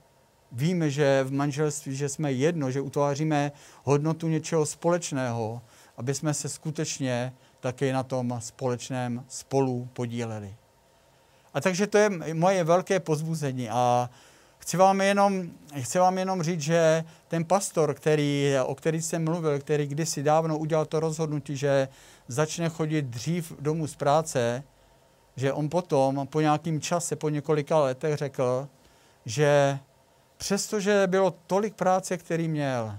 víme, 0.52 0.90
že 0.90 1.24
v 1.24 1.32
manželství, 1.32 1.96
že 1.96 2.08
jsme 2.08 2.32
jedno, 2.32 2.70
že 2.70 2.80
utváříme 2.80 3.52
hodnotu 3.84 4.28
něčeho 4.28 4.66
společného, 4.66 5.62
aby 5.96 6.14
jsme 6.14 6.34
se 6.34 6.48
skutečně 6.48 7.32
taky 7.60 7.92
na 7.92 8.02
tom 8.02 8.36
společném 8.38 9.24
spolu 9.28 9.88
podíleli. 9.92 10.54
A 11.54 11.60
takže 11.60 11.86
to 11.86 11.98
je 11.98 12.10
moje 12.34 12.64
velké 12.64 13.00
pozbuzení 13.00 13.70
a 13.70 14.10
chci 14.58 14.76
vám 14.76 15.00
jenom, 15.00 15.42
chci 15.80 15.98
vám 15.98 16.18
jenom 16.18 16.42
říct, 16.42 16.60
že 16.60 17.04
ten 17.28 17.44
pastor, 17.44 17.94
který, 17.94 18.54
o 18.64 18.74
který 18.74 19.02
jsem 19.02 19.24
mluvil, 19.24 19.58
který 19.58 19.86
kdysi 19.86 20.22
dávno 20.22 20.58
udělal 20.58 20.86
to 20.86 21.00
rozhodnutí, 21.00 21.56
že 21.56 21.88
začne 22.28 22.68
chodit 22.68 23.04
dřív 23.04 23.52
domů 23.60 23.86
z 23.86 23.96
práce, 23.96 24.62
že 25.38 25.52
on 25.52 25.68
potom 25.68 26.26
po 26.26 26.40
nějakém 26.40 26.80
čase, 26.80 27.16
po 27.16 27.28
několika 27.28 27.78
letech 27.78 28.16
řekl, 28.16 28.68
že 29.24 29.78
přestože 30.36 31.06
bylo 31.06 31.34
tolik 31.46 31.74
práce, 31.74 32.16
který 32.16 32.48
měl, 32.48 32.98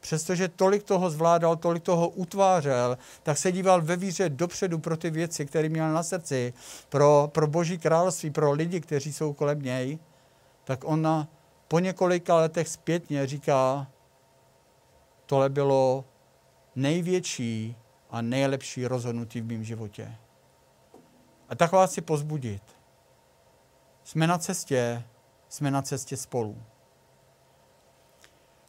přestože 0.00 0.48
tolik 0.48 0.82
toho 0.82 1.10
zvládal, 1.10 1.56
tolik 1.56 1.82
toho 1.82 2.08
utvářel, 2.08 2.98
tak 3.22 3.38
se 3.38 3.52
díval 3.52 3.82
ve 3.82 3.96
víře 3.96 4.28
dopředu 4.28 4.78
pro 4.78 4.96
ty 4.96 5.10
věci, 5.10 5.46
které 5.46 5.68
měl 5.68 5.92
na 5.92 6.02
srdci, 6.02 6.52
pro, 6.88 7.30
pro 7.32 7.46
boží 7.46 7.78
království, 7.78 8.30
pro 8.30 8.52
lidi, 8.52 8.80
kteří 8.80 9.12
jsou 9.12 9.32
kolem 9.32 9.62
něj, 9.62 9.98
tak 10.64 10.84
on 10.84 11.26
po 11.68 11.78
několika 11.78 12.36
letech 12.36 12.68
zpětně 12.68 13.26
říká, 13.26 13.86
tohle 15.26 15.48
bylo 15.48 16.04
největší 16.76 17.76
a 18.10 18.22
nejlepší 18.22 18.86
rozhodnutí 18.86 19.40
v 19.40 19.46
mém 19.46 19.64
životě. 19.64 20.14
A 21.48 21.54
tak 21.54 21.72
vás 21.72 21.92
si 21.92 22.00
pozbudit. 22.00 22.62
Jsme 24.04 24.26
na 24.26 24.38
cestě, 24.38 25.02
jsme 25.48 25.70
na 25.70 25.82
cestě 25.82 26.16
spolu. 26.16 26.56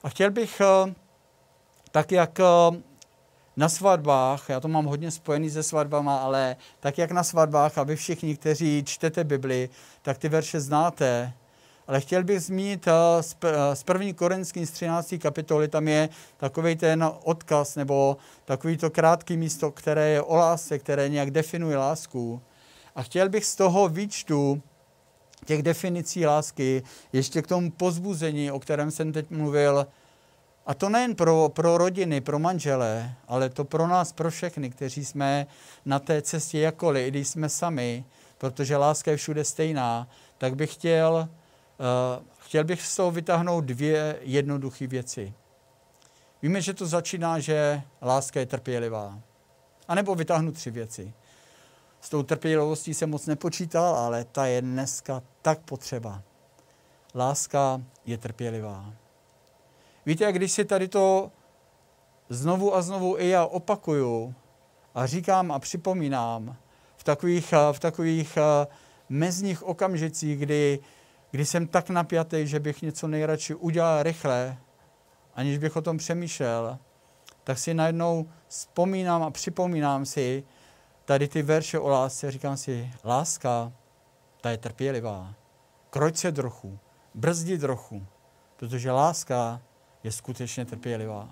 A 0.03 0.09
chtěl 0.09 0.31
bych 0.31 0.61
eh, 0.61 0.93
tak, 1.91 2.11
jak 2.11 2.39
eh, 2.39 2.43
na 3.57 3.69
svatbách, 3.69 4.49
já 4.49 4.59
to 4.59 4.67
mám 4.67 4.85
hodně 4.85 5.11
spojený 5.11 5.49
se 5.49 5.63
svatbama, 5.63 6.17
ale 6.17 6.55
tak, 6.79 6.97
jak 6.97 7.11
na 7.11 7.23
svatbách 7.23 7.77
a 7.77 7.83
vy 7.83 7.95
všichni, 7.95 8.35
kteří 8.35 8.83
čtete 8.83 9.23
Bibli, 9.23 9.69
tak 10.01 10.17
ty 10.17 10.29
verše 10.29 10.59
znáte, 10.59 11.33
ale 11.87 12.01
chtěl 12.01 12.23
bych 12.23 12.41
zmínit 12.41 12.87
eh, 12.87 13.75
z 13.75 13.83
první 13.83 14.13
korinský 14.13 14.65
z 14.65 14.71
13. 14.71 15.15
kapitoly, 15.21 15.67
tam 15.67 15.87
je 15.87 16.09
takový 16.37 16.75
ten 16.75 17.11
odkaz, 17.23 17.75
nebo 17.75 18.17
takový 18.45 18.77
to 18.77 18.89
krátký 18.89 19.37
místo, 19.37 19.71
které 19.71 20.09
je 20.09 20.21
o 20.21 20.35
lásce, 20.35 20.79
které 20.79 21.09
nějak 21.09 21.31
definuje 21.31 21.77
lásku. 21.77 22.41
A 22.99 23.03
chtěl 23.03 23.29
bych 23.29 23.45
z 23.45 23.55
toho 23.55 23.89
výčtu 23.89 24.61
těch 25.45 25.63
definicí 25.63 26.25
lásky 26.25 26.83
ještě 27.13 27.41
k 27.41 27.47
tomu 27.47 27.71
pozbuzení, 27.71 28.51
o 28.51 28.59
kterém 28.59 28.91
jsem 28.91 29.13
teď 29.13 29.29
mluvil, 29.29 29.87
a 30.65 30.73
to 30.73 30.89
nejen 30.89 31.15
pro, 31.15 31.49
pro 31.49 31.77
rodiny, 31.77 32.21
pro 32.21 32.39
manžele, 32.39 33.13
ale 33.27 33.49
to 33.49 33.65
pro 33.65 33.87
nás, 33.87 34.11
pro 34.11 34.31
všechny, 34.31 34.69
kteří 34.69 35.05
jsme 35.05 35.47
na 35.85 35.99
té 35.99 36.21
cestě 36.21 36.59
jakkoliv, 36.59 37.07
i 37.07 37.11
když 37.11 37.27
jsme 37.27 37.49
sami, 37.49 38.05
protože 38.37 38.77
láska 38.77 39.11
je 39.11 39.17
všude 39.17 39.43
stejná, 39.43 40.07
tak 40.37 40.55
bych 40.55 40.73
chtěl, 40.73 41.29
uh, 42.19 42.25
chtěl 42.39 42.63
bych 42.63 42.81
z 42.81 42.95
toho 42.95 43.11
vytáhnout 43.11 43.63
dvě 43.63 44.19
jednoduché 44.21 44.87
věci. 44.87 45.33
Víme, 46.41 46.61
že 46.61 46.73
to 46.73 46.85
začíná, 46.87 47.39
že 47.39 47.81
láska 48.01 48.39
je 48.39 48.45
trpělivá. 48.45 49.19
A 49.87 49.95
nebo 49.95 50.15
vytáhnu 50.15 50.51
tři 50.51 50.71
věci. 50.71 51.13
S 52.01 52.09
tou 52.09 52.23
trpělivostí 52.23 52.93
jsem 52.93 53.09
moc 53.09 53.25
nepočítal, 53.25 53.95
ale 53.95 54.23
ta 54.23 54.45
je 54.45 54.61
dneska 54.61 55.23
tak 55.41 55.59
potřeba. 55.59 56.21
Láska 57.15 57.81
je 58.05 58.17
trpělivá. 58.17 58.93
Víte, 60.05 60.31
když 60.31 60.51
si 60.51 60.65
tady 60.65 60.87
to 60.87 61.31
znovu 62.29 62.75
a 62.75 62.81
znovu 62.81 63.19
i 63.19 63.29
já 63.29 63.45
opakuju 63.45 64.33
a 64.95 65.05
říkám 65.05 65.51
a 65.51 65.59
připomínám 65.59 66.55
v 66.97 67.03
takových, 67.03 67.53
v 67.71 67.79
takových 67.79 68.37
mezních 69.09 69.63
okamžicích, 69.63 70.39
kdy, 70.39 70.79
kdy 71.31 71.45
jsem 71.45 71.67
tak 71.67 71.89
napjatý, 71.89 72.47
že 72.47 72.59
bych 72.59 72.81
něco 72.81 73.07
nejradši 73.07 73.55
udělal 73.55 74.03
rychle, 74.03 74.57
aniž 75.35 75.57
bych 75.57 75.75
o 75.75 75.81
tom 75.81 75.97
přemýšlel, 75.97 76.77
tak 77.43 77.57
si 77.57 77.73
najednou 77.73 78.29
vzpomínám 78.47 79.23
a 79.23 79.31
připomínám 79.31 80.05
si, 80.05 80.43
tady 81.09 81.27
ty 81.27 81.41
verše 81.41 81.79
o 81.79 81.89
lásce, 81.89 82.31
říkám 82.31 82.57
si, 82.57 82.91
láska, 83.03 83.71
ta 84.41 84.49
je 84.49 84.57
trpělivá. 84.57 85.33
Kroť 85.89 86.17
se 86.17 86.31
trochu, 86.31 86.79
brzdi 87.13 87.57
trochu, 87.57 88.05
protože 88.55 88.91
láska 88.91 89.61
je 90.03 90.11
skutečně 90.11 90.65
trpělivá. 90.65 91.29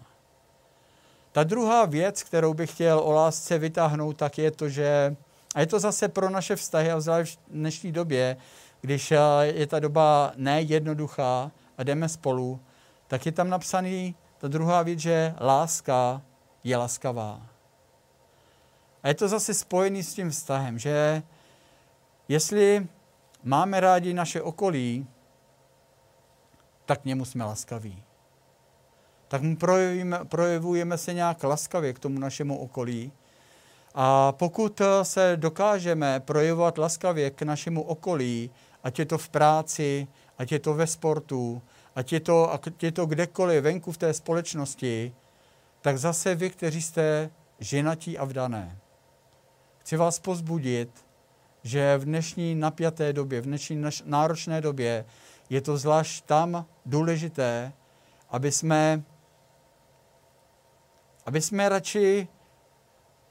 Ta 1.32 1.44
druhá 1.44 1.86
věc, 1.86 2.24
kterou 2.24 2.54
bych 2.54 2.72
chtěl 2.72 3.00
o 3.00 3.12
lásce 3.12 3.58
vytáhnout, 3.58 4.18
tak 4.18 4.38
je 4.38 4.52
to, 4.52 4.70
že, 4.70 5.16
a 5.56 5.60
je 5.60 5.68
to 5.68 5.80
zase 5.80 6.08
pro 6.08 6.30
naše 6.30 6.56
vztahy, 6.56 6.92
a 6.92 7.00
v 7.00 7.38
dnešní 7.48 7.92
době, 7.92 8.38
když 8.82 9.12
eh, 9.12 9.18
je 9.42 9.68
ta 9.68 9.80
doba 9.80 10.32
nejednoduchá 10.36 11.52
a 11.78 11.84
jdeme 11.84 12.10
spolu, 12.10 12.60
tak 13.08 13.26
je 13.26 13.32
tam 13.32 13.50
napsaný 13.50 14.16
ta 14.38 14.48
druhá 14.48 14.84
věc, 14.84 15.00
že 15.00 15.36
láska 15.40 16.22
je 16.64 16.78
laskavá. 16.78 17.57
A 19.08 19.10
je 19.10 19.16
to 19.16 19.28
zase 19.28 19.54
spojený 19.54 20.04
s 20.04 20.14
tím 20.14 20.30
vztahem, 20.30 20.80
že 20.80 21.24
jestli 22.28 22.88
máme 23.44 23.80
rádi 23.80 24.14
naše 24.14 24.42
okolí, 24.42 25.08
tak 26.86 27.02
k 27.02 27.06
němu 27.06 27.26
jsme 27.26 27.46
laskaví. 27.46 28.04
Tak 29.28 29.42
mu 29.42 29.56
projevujeme, 29.56 30.20
projevujeme 30.26 30.98
se 30.98 31.14
nějak 31.14 31.44
laskavě 31.44 31.94
k 31.94 32.00
tomu 32.00 32.20
našemu 32.20 32.58
okolí. 32.58 33.12
A 33.96 34.32
pokud 34.32 34.82
se 35.04 35.34
dokážeme 35.36 36.20
projevovat 36.20 36.78
laskavě 36.78 37.32
k 37.32 37.42
našemu 37.42 37.84
okolí, 37.84 38.52
ať 38.84 39.00
je 39.00 39.06
to 39.06 39.18
v 39.18 39.30
práci, 39.30 40.08
ať 40.38 40.52
je 40.52 40.60
to 40.60 40.74
ve 40.74 40.88
sportu, 40.88 41.62
ať 41.96 42.12
je 42.12 42.20
to, 42.20 42.54
ať 42.54 42.84
je 42.84 42.92
to 42.92 43.06
kdekoliv 43.06 43.64
venku 43.64 43.92
v 43.92 43.98
té 43.98 44.14
společnosti, 44.14 45.14
tak 45.82 45.98
zase 45.98 46.36
vy, 46.36 46.50
kteří 46.50 46.82
jste 46.82 47.30
ženatí 47.60 48.18
a 48.18 48.26
vdané, 48.26 48.78
Chci 49.88 49.98
vás 49.98 50.20
pozbudit, 50.20 51.06
že 51.64 51.98
v 51.98 52.06
dnešní 52.06 52.56
napjaté 52.56 53.14
době, 53.14 53.42
v 53.42 53.46
dnešní 53.46 53.84
náročné 54.06 54.62
době 54.62 55.06
je 55.50 55.62
to 55.62 55.78
zvlášť 55.78 56.26
tam 56.26 56.66
důležité, 56.86 57.74
aby 58.30 58.52
jsme, 58.52 59.04
aby 61.26 61.42
jsme 61.42 61.70
radši 61.70 62.28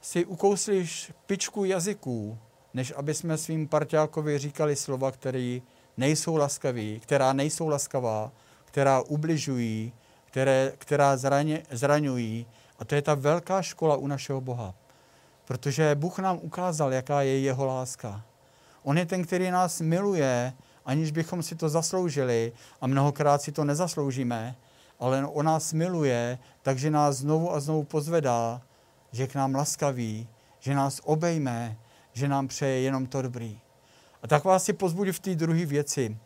si 0.00 0.24
ukousli 0.24 0.86
špičku 0.86 1.64
jazyků, 1.64 2.38
než 2.74 2.92
aby 2.96 3.14
jsme 3.14 3.38
svým 3.38 3.68
parťákovi 3.68 4.38
říkali 4.38 4.76
slova, 4.76 5.10
které 5.10 5.60
nejsou 5.96 6.36
laskaví, 6.36 7.00
která 7.00 7.32
nejsou 7.32 7.68
laskavá, 7.68 8.32
která 8.64 9.00
ubližují, 9.00 9.92
které, 10.24 10.72
která 10.78 11.16
zraně, 11.16 11.62
zraňují. 11.70 12.46
A 12.78 12.84
to 12.84 12.94
je 12.94 13.02
ta 13.02 13.14
velká 13.14 13.62
škola 13.62 13.96
u 13.96 14.06
našeho 14.06 14.40
Boha. 14.40 14.74
Protože 15.46 15.94
Bůh 15.94 16.18
nám 16.18 16.38
ukázal, 16.42 16.92
jaká 16.92 17.22
je 17.22 17.40
jeho 17.40 17.66
láska. 17.66 18.22
On 18.82 18.98
je 18.98 19.06
ten, 19.06 19.24
který 19.24 19.50
nás 19.50 19.80
miluje, 19.80 20.52
aniž 20.84 21.10
bychom 21.10 21.42
si 21.42 21.54
to 21.56 21.68
zasloužili 21.68 22.52
a 22.80 22.86
mnohokrát 22.86 23.42
si 23.42 23.52
to 23.52 23.64
nezasloužíme, 23.64 24.56
ale 25.00 25.26
on 25.26 25.46
nás 25.46 25.72
miluje, 25.72 26.38
takže 26.62 26.90
nás 26.90 27.16
znovu 27.16 27.54
a 27.54 27.60
znovu 27.60 27.84
pozvedá, 27.84 28.62
že 29.12 29.26
k 29.26 29.34
nám 29.34 29.54
laskaví, 29.54 30.28
že 30.60 30.74
nás 30.74 31.00
obejme, 31.04 31.76
že 32.12 32.28
nám 32.28 32.48
přeje 32.48 32.80
jenom 32.80 33.06
to 33.06 33.22
dobrý. 33.22 33.60
A 34.22 34.26
tak 34.26 34.44
vás 34.44 34.64
si 34.64 34.72
pozbudu 34.72 35.12
v 35.12 35.20
té 35.20 35.34
druhé 35.34 35.66
věci. 35.66 36.16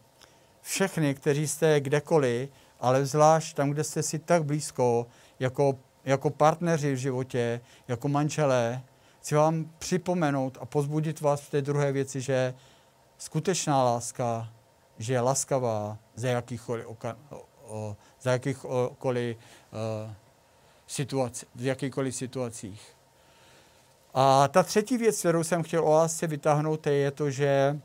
Všechny, 0.62 1.14
kteří 1.14 1.48
jste 1.48 1.80
kdekoliv, 1.80 2.50
ale 2.80 3.06
zvlášť 3.06 3.56
tam, 3.56 3.70
kde 3.70 3.84
jste 3.84 4.02
si 4.02 4.18
tak 4.18 4.44
blízko, 4.44 5.06
jako, 5.40 5.78
jako 6.04 6.30
partneři 6.30 6.94
v 6.94 6.96
životě, 6.96 7.60
jako 7.88 8.08
manželé, 8.08 8.82
Chci 9.20 9.34
vám 9.34 9.70
připomenout 9.78 10.58
a 10.60 10.64
pozbudit 10.64 11.20
vás 11.20 11.40
v 11.40 11.50
té 11.50 11.62
druhé 11.62 11.92
věci, 11.92 12.20
že 12.20 12.54
skutečná 13.18 13.84
láska, 13.84 14.48
že 14.98 15.12
je 15.12 15.20
laskavá 15.20 15.98
za 16.14 16.28
jakýchkoliv, 16.28 16.86
oka, 16.86 17.16
o, 17.66 17.96
za 18.20 18.32
jakýchkoliv 18.32 19.36
o, 19.36 20.10
situaci, 20.86 21.46
v 21.54 21.64
jakýchkoliv 21.64 22.14
situacích. 22.14 22.96
A 24.14 24.48
ta 24.48 24.62
třetí 24.62 24.96
věc, 24.96 25.18
kterou 25.18 25.44
jsem 25.44 25.62
chtěl 25.62 25.84
o 25.84 25.90
lásce 25.90 26.26
vytáhnout, 26.26 26.86
je 26.86 27.10
to, 27.10 27.30
že 27.30 27.80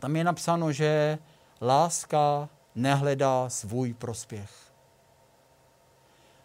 tam 0.00 0.16
je 0.16 0.24
napsáno, 0.24 0.72
že 0.72 1.18
láska 1.60 2.48
nehledá 2.74 3.48
svůj 3.48 3.94
prospěch. 3.94 4.50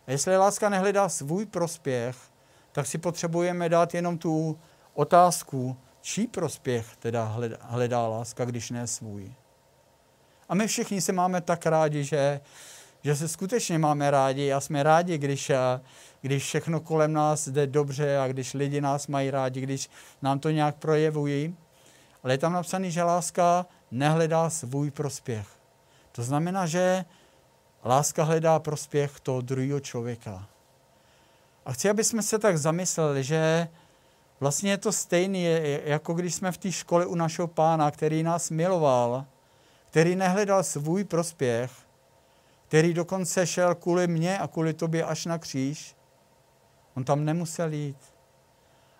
A 0.07 0.11
jestli 0.11 0.37
láska 0.37 0.69
nehledá 0.69 1.09
svůj 1.09 1.45
prospěch, 1.45 2.17
tak 2.75 2.87
si 2.87 2.97
potřebujeme 2.97 3.69
dát 3.69 3.93
jenom 3.93 4.17
tu 4.17 4.59
otázku, 4.93 5.77
čí 6.01 6.27
prospěch 6.27 6.95
teda 6.99 7.23
hledá, 7.23 7.57
hledá 7.61 8.07
láska, 8.07 8.45
když 8.45 8.71
ne 8.71 8.87
svůj. 8.87 9.33
A 10.49 10.55
my 10.55 10.67
všichni 10.67 11.01
se 11.01 11.11
máme 11.11 11.41
tak 11.41 11.65
rádi, 11.65 12.03
že, 12.03 12.41
že 13.03 13.15
se 13.15 13.27
skutečně 13.27 13.77
máme 13.77 14.11
rádi 14.11 14.53
a 14.53 14.59
jsme 14.59 14.83
rádi, 14.83 15.17
když, 15.17 15.51
když 16.21 16.43
všechno 16.43 16.79
kolem 16.79 17.13
nás 17.13 17.47
jde 17.47 17.67
dobře 17.67 18.17
a 18.17 18.27
když 18.27 18.53
lidi 18.53 18.81
nás 18.81 19.07
mají 19.07 19.31
rádi, 19.31 19.61
když 19.61 19.89
nám 20.21 20.39
to 20.39 20.49
nějak 20.49 20.75
projevují. 20.75 21.55
Ale 22.23 22.33
je 22.33 22.37
tam 22.37 22.53
napsané, 22.53 22.91
že 22.91 23.03
láska 23.03 23.65
nehledá 23.91 24.49
svůj 24.49 24.91
prospěch. 24.91 25.47
To 26.11 26.23
znamená, 26.23 26.65
že 26.65 27.05
láska 27.85 28.23
hledá 28.23 28.59
prospěch 28.59 29.19
toho 29.19 29.41
druhého 29.41 29.79
člověka. 29.79 30.47
A 31.65 31.73
chci, 31.73 31.89
aby 31.89 32.03
jsme 32.03 32.23
se 32.23 32.39
tak 32.39 32.57
zamysleli, 32.57 33.23
že 33.23 33.67
vlastně 34.39 34.71
je 34.71 34.77
to 34.77 34.91
stejné, 34.91 35.39
jako 35.83 36.13
když 36.13 36.35
jsme 36.35 36.51
v 36.51 36.57
té 36.57 36.71
škole 36.71 37.05
u 37.05 37.15
našeho 37.15 37.47
pána, 37.47 37.91
který 37.91 38.23
nás 38.23 38.49
miloval, 38.49 39.25
který 39.89 40.15
nehledal 40.15 40.63
svůj 40.63 41.03
prospěch, 41.03 41.71
který 42.67 42.93
dokonce 42.93 43.47
šel 43.47 43.75
kvůli 43.75 44.07
mně 44.07 44.39
a 44.39 44.47
kvůli 44.47 44.73
tobě 44.73 45.03
až 45.03 45.25
na 45.25 45.37
kříž. 45.37 45.95
On 46.95 47.03
tam 47.03 47.25
nemusel 47.25 47.73
jít. 47.73 47.97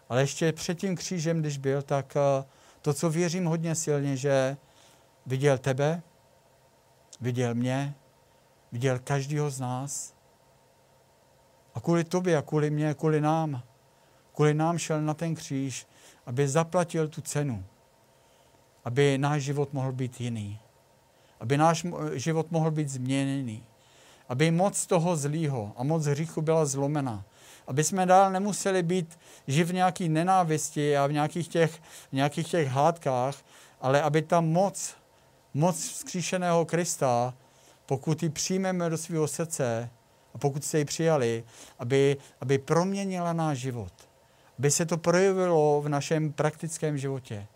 Ale 0.10 0.22
ještě 0.22 0.53
před 0.53 0.79
tím 0.79 0.95
křížem, 0.95 1.39
když 1.39 1.57
byl, 1.57 1.81
tak 1.81 2.15
eh, 2.15 2.45
to, 2.81 2.93
co 2.93 3.10
věřím 3.10 3.45
hodně 3.45 3.75
silně, 3.75 4.17
že 4.17 4.57
viděl 5.25 5.57
tebe, 5.57 6.01
viděl 7.22 7.55
mě, 7.55 7.95
viděl 8.72 9.00
každého 9.00 9.50
z 9.50 9.60
nás. 9.60 10.14
A 11.75 11.79
kvůli 11.79 12.03
tobě 12.03 12.38
a 12.38 12.41
kvůli 12.41 12.70
mě, 12.70 12.94
kvůli 12.94 13.22
nám, 13.22 13.62
kvůli 14.36 14.53
nám 14.53 14.77
šel 14.77 15.01
na 15.01 15.13
ten 15.13 15.36
kříž, 15.36 15.88
aby 16.25 16.48
zaplatil 16.48 17.08
tu 17.08 17.22
cenu, 17.22 17.63
aby 18.86 19.17
náš 19.17 19.44
život 19.44 19.74
mohl 19.74 19.91
být 19.91 20.22
jiný, 20.22 20.60
aby 21.39 21.58
náš 21.58 21.86
život 22.13 22.51
mohl 22.51 22.72
být 22.72 22.89
změněný, 22.89 23.63
aby 24.29 24.51
moc 24.51 24.86
toho 24.86 25.15
zlýho 25.15 25.74
a 25.77 25.84
moc 25.84 26.05
hříchu 26.05 26.41
byla 26.41 26.65
zlomena, 26.65 27.24
aby 27.67 27.84
jsme 27.84 28.05
dál 28.05 28.32
nemuseli 28.32 28.84
být 28.84 29.20
živ 29.48 29.67
v 29.67 29.74
nějaké 29.74 30.10
nenávisti 30.10 30.98
a 30.98 31.08
v 31.08 31.12
nějakých 31.12 31.48
těch, 31.48 31.79
v 32.10 32.13
nějakých 32.13 32.48
těch 32.48 32.67
hádkách, 32.67 33.36
ale 33.82 34.01
aby 34.01 34.22
ta 34.22 34.41
moc, 34.41 34.96
moc 35.53 35.75
vzkříšeného 35.75 36.65
Krista, 36.65 37.34
pokud 37.86 38.24
ji 38.24 38.29
přijmeme 38.29 38.89
do 38.89 38.98
svého 38.98 39.27
srdce 39.27 39.89
a 40.36 40.38
pokud 40.38 40.63
jste 40.63 40.77
ji 40.77 40.86
přijali, 40.86 41.44
aby, 41.80 42.18
aby 42.42 42.58
proměnila 42.58 43.34
náš 43.34 43.58
život, 43.58 43.94
aby 44.60 44.72
se 44.72 44.86
to 44.86 44.98
projevilo 44.98 45.82
v 45.82 45.89
našem 45.89 46.34
praktickém 46.34 46.98
životě. 46.98 47.48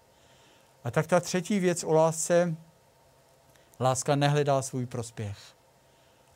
A 0.83 0.91
tak 0.91 1.07
ta 1.07 1.19
třetí 1.19 1.59
věc 1.59 1.83
o 1.83 1.93
lásce, 1.93 2.55
láska 3.79 4.15
nehledá 4.15 4.61
svůj 4.61 4.85
prospěch. 4.85 5.37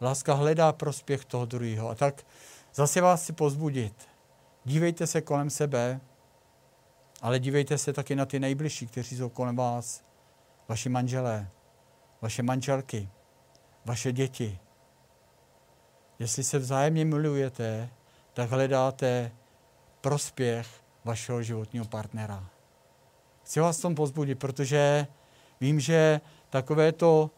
Láska 0.02 0.34
hledá 0.34 0.74
prospěch 0.74 1.26
toho 1.26 1.46
druhého. 1.46 1.90
A 1.90 1.96
tak 1.96 2.24
zase 2.74 3.02
vás 3.02 3.24
chci 3.24 3.34
pozbudit. 3.34 4.10
Dívejte 4.66 5.08
se 5.08 5.22
kolem 5.22 5.50
sebe, 5.50 6.00
ale 7.22 7.40
dívejte 7.40 7.78
se 7.78 7.94
taky 7.94 8.16
na 8.16 8.26
ty 8.26 8.40
nejbližší, 8.40 8.88
kteří 8.88 9.18
jsou 9.18 9.30
kolem 9.30 9.56
vás. 9.56 10.04
Vaši 10.68 10.90
manželé, 10.90 11.50
vaše 12.22 12.44
manželky, 12.44 13.10
vaše 13.86 14.12
děti. 14.12 14.60
Jestli 16.20 16.44
se 16.44 16.60
vzájemně 16.60 17.06
milujete, 17.06 17.90
tak 18.34 18.50
hledáte 18.50 19.32
prospěch 20.02 20.68
vašeho 21.04 21.44
životního 21.44 21.86
partnera. 21.86 22.50
Chci 23.44 23.60
vás 23.60 23.78
tom 23.78 23.96
pozbudit, 23.96 24.40
protože 24.40 25.08
vím, 25.62 25.80
že 25.80 26.22
takové 26.50 26.92
to, 26.92 27.32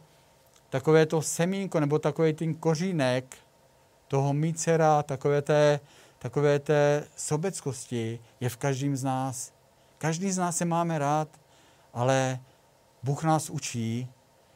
takové 0.70 1.06
to 1.06 1.22
semínko 1.22 1.80
nebo 1.80 2.00
takový 2.00 2.34
ten 2.34 2.56
kořínek 2.56 3.38
toho 4.08 4.34
mícera, 4.34 5.04
takové 5.04 5.42
té, 5.42 5.80
takové 6.20 6.60
té 6.60 7.08
sobeckosti 7.16 8.20
je 8.40 8.50
v 8.50 8.58
každém 8.58 8.96
z 8.96 9.04
nás. 9.04 9.54
Každý 9.98 10.32
z 10.32 10.38
nás 10.38 10.58
se 10.58 10.66
máme 10.66 11.00
rád, 11.00 11.28
ale 11.94 12.40
Bůh 13.04 13.24
nás 13.24 13.50
učí, 13.50 14.10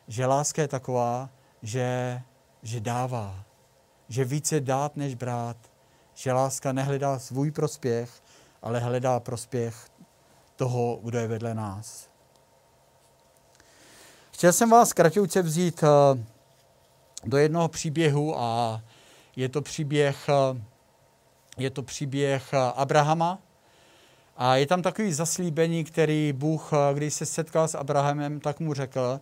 že 0.07 0.25
láska 0.25 0.61
je 0.61 0.67
taková, 0.67 1.29
že, 1.61 2.21
že 2.63 2.79
dává, 2.79 3.45
že 4.09 4.25
více 4.25 4.59
dát 4.59 4.97
než 4.97 5.15
brát, 5.15 5.57
že 6.13 6.33
láska 6.33 6.71
nehledá 6.71 7.19
svůj 7.19 7.51
prospěch, 7.51 8.09
ale 8.61 8.79
hledá 8.79 9.19
prospěch 9.19 9.75
toho, 10.55 10.99
kdo 11.03 11.19
je 11.19 11.27
vedle 11.27 11.53
nás. 11.53 12.09
Chtěl 14.31 14.53
jsem 14.53 14.69
vás 14.69 14.93
kratěvce 14.93 15.41
vzít 15.41 15.83
eh, 15.83 16.23
do 17.25 17.37
jednoho 17.37 17.67
příběhu 17.67 18.39
a 18.39 18.81
je 19.35 19.49
to 19.49 19.61
příběh, 19.61 20.29
eh, 20.29 20.61
je 21.57 21.69
to 21.69 21.83
příběh 21.83 22.53
eh, 22.53 22.57
Abrahama. 22.57 23.39
A 24.37 24.55
je 24.55 24.67
tam 24.67 24.81
takový 24.81 25.13
zaslíbení, 25.13 25.83
který 25.83 26.33
Bůh, 26.33 26.71
když 26.93 27.13
se 27.13 27.25
setkal 27.25 27.67
s 27.67 27.75
Abrahamem, 27.75 28.39
tak 28.39 28.59
mu 28.59 28.73
řekl. 28.73 29.19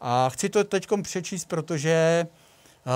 A 0.00 0.28
chci 0.28 0.48
to 0.48 0.64
teď 0.64 0.86
přečíst, 1.02 1.44
protože 1.44 2.26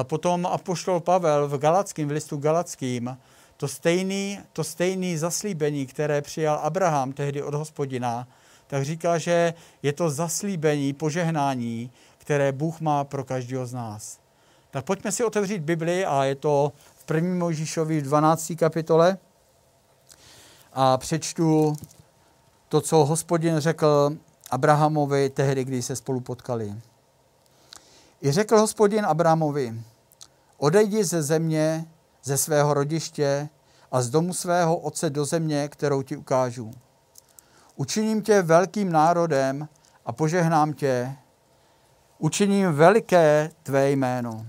potom 0.03 0.47
apoštol 0.47 1.01
Pavel 1.01 1.49
v 1.49 1.59
Galackým, 1.59 2.09
v 2.09 2.11
listu 2.11 2.37
Galackým, 2.37 3.19
to 3.57 3.69
stejný, 3.69 4.41
to 4.53 4.65
stejný 4.65 5.19
zaslíbení, 5.19 5.87
které 5.87 6.23
přijal 6.23 6.57
Abraham 6.63 7.13
tehdy 7.13 7.43
od 7.43 7.55
hospodina, 7.55 8.29
tak 8.67 8.85
říká, 8.85 9.19
že 9.19 9.55
je 9.83 9.93
to 9.93 10.11
zaslíbení, 10.11 10.93
požehnání, 10.93 11.91
které 12.19 12.53
Bůh 12.53 12.81
má 12.81 13.05
pro 13.05 13.25
každého 13.25 13.67
z 13.67 13.73
nás. 13.73 14.19
Tak 14.71 14.85
pojďme 14.85 15.13
si 15.13 15.25
otevřít 15.25 15.63
Bibli 15.63 16.07
a 16.07 16.25
je 16.25 16.35
to 16.35 16.73
v 16.95 17.15
1. 17.15 17.35
Mojžíšovi 17.35 18.03
12. 18.03 18.53
kapitole 18.59 19.19
a 20.73 20.97
přečtu 20.97 21.77
to, 22.69 22.81
co 22.81 23.05
hospodin 23.05 23.59
řekl 23.59 24.17
Abrahamovi 24.51 25.31
tehdy, 25.31 25.65
když 25.65 25.85
se 25.85 25.97
spolu 25.97 26.21
potkali. 26.21 26.75
I 28.23 28.33
řekl 28.33 28.59
hospodin 28.59 29.07
Abrahamovi, 29.07 29.75
odejdi 30.57 31.05
ze 31.05 31.23
země, 31.23 31.87
ze 32.23 32.37
svého 32.37 32.75
rodiště 32.75 33.49
a 33.93 34.03
z 34.03 34.11
domu 34.11 34.35
svého 34.35 34.77
otce 34.77 35.11
do 35.11 35.25
země, 35.25 35.69
kterou 35.69 36.03
ti 36.03 36.17
ukážu. 36.17 36.71
Učiním 37.77 38.23
tě 38.23 38.43
velkým 38.43 38.93
národem 38.93 39.69
a 40.07 40.13
požehnám 40.13 40.73
tě. 40.73 41.17
Učiním 42.19 42.73
veliké 42.73 43.51
tvé 43.63 43.91
jméno. 43.91 44.47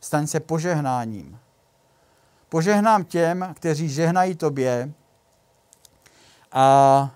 Staň 0.00 0.26
se 0.26 0.40
požehnáním. 0.40 1.38
Požehnám 2.48 3.04
těm, 3.04 3.54
kteří 3.54 3.88
žehnají 3.88 4.34
tobě 4.34 4.92
a 6.52 7.10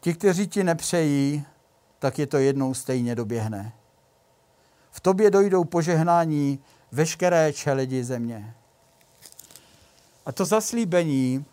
ti, 0.00 0.14
kteří 0.14 0.48
ti 0.48 0.64
nepřejí, 0.64 1.44
tak 1.98 2.18
je 2.18 2.26
to 2.26 2.38
jednou 2.38 2.74
stejně 2.74 3.14
doběhne. 3.14 3.72
V 4.90 5.00
tobě 5.00 5.30
dojdou 5.30 5.64
požehnání 5.64 6.58
veškeré 6.92 7.52
čeledi 7.52 8.04
země. 8.04 8.54
A 10.26 10.32
to 10.32 10.44
zaslíbení, 10.44 11.44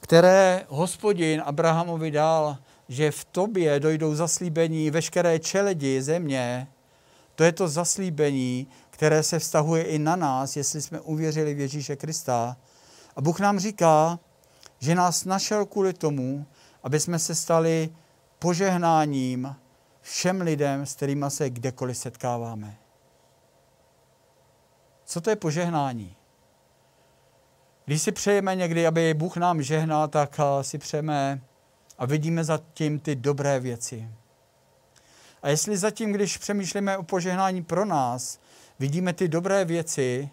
které 0.00 0.64
hospodin 0.68 1.42
Abrahamovi 1.44 2.10
dal, 2.10 2.58
že 2.88 3.10
v 3.10 3.24
tobě 3.24 3.80
dojdou 3.80 4.14
zaslíbení 4.14 4.90
veškeré 4.90 5.38
čeledi 5.38 6.02
země, 6.02 6.68
to 7.34 7.44
je 7.44 7.52
to 7.52 7.68
zaslíbení, 7.68 8.66
které 8.90 9.22
se 9.22 9.38
vztahuje 9.38 9.82
i 9.82 9.98
na 9.98 10.16
nás, 10.16 10.56
jestli 10.56 10.82
jsme 10.82 11.00
uvěřili 11.00 11.54
v 11.54 11.60
Ježíše 11.60 11.96
Krista. 11.96 12.56
A 13.16 13.20
Bůh 13.20 13.40
nám 13.40 13.58
říká, 13.58 14.18
že 14.78 14.94
nás 14.94 15.24
našel 15.24 15.66
kvůli 15.66 15.92
tomu, 15.92 16.46
aby 16.82 17.00
jsme 17.00 17.18
se 17.18 17.34
stali 17.34 17.90
požehnáním 18.38 19.56
všem 20.02 20.40
lidem, 20.40 20.86
s 20.86 20.94
kterými 20.94 21.26
se 21.28 21.50
kdekoliv 21.50 21.96
setkáváme. 21.96 22.76
Co 25.04 25.20
to 25.20 25.30
je 25.30 25.36
požehnání? 25.36 26.16
Když 27.84 28.02
si 28.02 28.12
přejeme 28.12 28.54
někdy, 28.56 28.86
aby 28.86 29.14
Bůh 29.14 29.36
nám 29.36 29.62
žehnal, 29.62 30.08
tak 30.08 30.40
eh, 30.40 30.64
si 30.64 30.78
přejeme 30.78 31.40
a 31.98 32.06
vidíme 32.06 32.44
zatím 32.44 32.98
ty 32.98 33.16
dobré 33.16 33.60
věci. 33.60 34.08
A 35.42 35.48
jestli 35.48 35.76
zatím, 35.76 36.12
když 36.12 36.38
přemýšlíme 36.38 36.98
o 36.98 37.02
požehnání 37.02 37.62
pro 37.62 37.84
nás, 37.84 38.40
vidíme 38.78 39.12
ty 39.12 39.28
dobré 39.28 39.64
věci, 39.64 40.30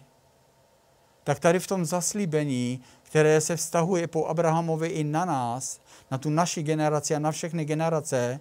tak 1.24 1.38
tady 1.40 1.58
v 1.58 1.66
tom 1.66 1.84
zaslíbení, 1.84 2.80
které 3.02 3.40
se 3.40 3.56
vztahuje 3.56 4.06
po 4.06 4.26
Abrahamovi 4.26 4.88
i 4.88 5.04
na 5.04 5.24
nás, 5.24 5.80
na 6.10 6.18
tu 6.18 6.30
naši 6.30 6.62
generaci 6.62 7.14
a 7.14 7.18
na 7.18 7.32
všechny 7.32 7.64
generace, 7.64 8.40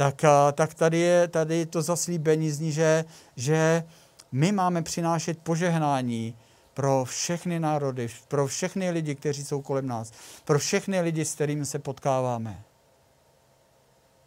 tak, 0.00 0.22
tak 0.52 0.74
tady, 0.74 0.98
je, 0.98 1.28
tady 1.28 1.66
to 1.66 1.82
zaslíbení 1.82 2.50
zní, 2.50 2.72
že, 2.72 3.04
že 3.36 3.84
my 4.32 4.52
máme 4.52 4.82
přinášet 4.82 5.38
požehnání 5.38 6.38
pro 6.74 7.04
všechny 7.04 7.60
národy, 7.60 8.08
pro 8.28 8.46
všechny 8.46 8.90
lidi, 8.90 9.14
kteří 9.14 9.44
jsou 9.44 9.62
kolem 9.62 9.86
nás, 9.86 10.12
pro 10.44 10.58
všechny 10.58 11.00
lidi, 11.00 11.24
s 11.24 11.34
kterými 11.34 11.66
se 11.66 11.78
potkáváme. 11.78 12.64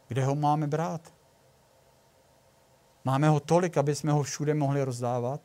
Kde 0.07 0.25
ho 0.25 0.35
máme 0.35 0.67
brát? 0.67 1.13
Máme 3.05 3.29
ho 3.29 3.39
tolik, 3.39 3.77
aby 3.77 3.95
jsme 3.95 4.11
ho 4.11 4.23
všude 4.23 4.53
mohli 4.53 4.83
rozdávat? 4.83 5.41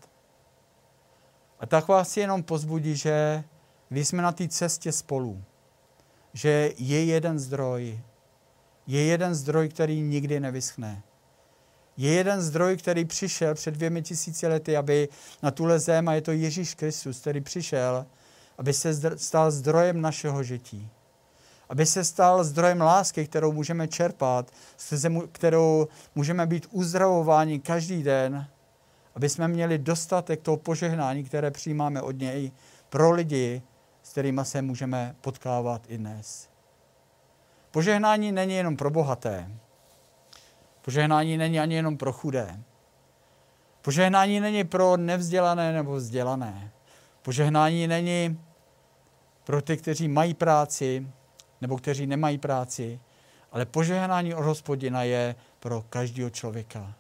A 1.61 1.67
tak 1.67 1.89
vás 1.89 2.17
jenom 2.17 2.43
pozbudí, 2.43 2.97
že 2.97 3.45
vy 3.91 4.05
jsme 4.05 4.23
na 4.23 4.33
té 4.33 4.49
cestě 4.49 4.93
spolu, 4.93 5.45
že 6.33 6.73
je 6.79 7.05
jeden 7.05 7.39
zdroj, 7.39 8.01
je 8.89 9.05
jeden 9.05 9.35
zdroj, 9.35 9.69
který 9.69 10.01
nikdy 10.01 10.41
nevyschne. 10.41 11.03
Je 11.97 12.13
jeden 12.13 12.43
zdroj, 12.43 12.77
který 12.77 13.05
přišel 13.05 13.55
před 13.55 13.75
dvěmi 13.75 14.03
tisíci 14.03 14.47
lety, 14.47 14.77
aby 14.77 15.09
na 15.43 15.51
tuhle 15.51 15.79
zem, 15.79 16.09
a 16.09 16.15
je 16.15 16.21
to 16.21 16.33
Ježíš 16.33 16.75
Kristus, 16.75 17.21
který 17.21 17.41
přišel, 17.41 18.07
aby 18.59 18.73
se 18.73 19.19
stal 19.19 19.51
zdrojem 19.51 20.01
našeho 20.01 20.43
žití. 20.43 20.89
Aby 21.69 21.87
se 21.87 22.05
stal 22.05 22.45
zdrojem 22.45 22.81
lásky, 22.81 23.27
kterou 23.27 23.53
můžeme 23.53 23.89
čerpat, 23.89 24.51
kterou 25.33 25.89
můžeme 26.15 26.47
být 26.47 26.67
uzdravováni 26.71 27.61
každý 27.61 28.03
den, 28.03 28.47
aby 29.15 29.29
jsme 29.29 29.49
měli 29.49 29.79
dostatek 29.79 30.41
toho 30.43 30.57
požehnání, 30.57 31.25
které 31.25 31.51
přijímáme 31.51 32.03
od 32.03 32.19
něj 32.19 32.53
pro 32.89 33.11
lidi, 33.11 33.63
s 34.03 34.11
kterými 34.11 34.41
se 34.45 34.63
můžeme 34.63 35.15
potkávat 35.21 35.83
i 35.89 35.99
dnes. 35.99 36.49
Požehnání 37.71 38.33
není 38.33 38.55
jenom 38.55 38.77
pro 38.77 38.91
bohaté. 38.91 39.51
Požehnání 40.83 41.37
není 41.37 41.61
ani 41.61 41.75
jenom 41.75 41.97
pro 41.97 42.13
chudé. 42.13 42.61
Požehnání 43.83 44.41
není 44.41 44.65
pro 44.65 44.97
nevzdělané 44.97 45.73
nebo 45.73 45.95
vzdělané. 45.95 46.71
Požehnání 47.23 47.87
není 47.87 48.41
pro 49.45 49.63
ty, 49.63 49.77
kteří 49.77 50.09
mají 50.09 50.35
práci 50.35 51.07
nebo 51.61 51.77
kteří 51.77 52.07
nemají 52.07 52.39
práci, 52.39 53.01
ale 53.53 53.67
požehnání 53.67 54.35
od 54.35 54.45
hospodina 54.45 55.03
je 55.03 55.35
pro 55.61 55.83
každého 55.83 56.31
člověka. 56.31 56.95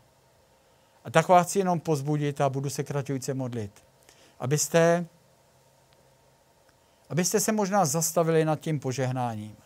A 1.04 1.10
tak 1.10 1.28
vás 1.28 1.46
chci 1.46 1.58
jenom 1.58 1.80
pozbudit 1.80 2.40
a 2.40 2.48
budu 2.48 2.70
se 2.70 2.84
kraťujúce 2.84 3.34
modlit. 3.34 3.84
Abyste, 4.40 5.06
abyste 7.08 7.40
se 7.40 7.52
možná 7.52 7.84
zastavili 7.84 8.44
nad 8.44 8.60
tím 8.60 8.80
požehnáním. 8.80 9.56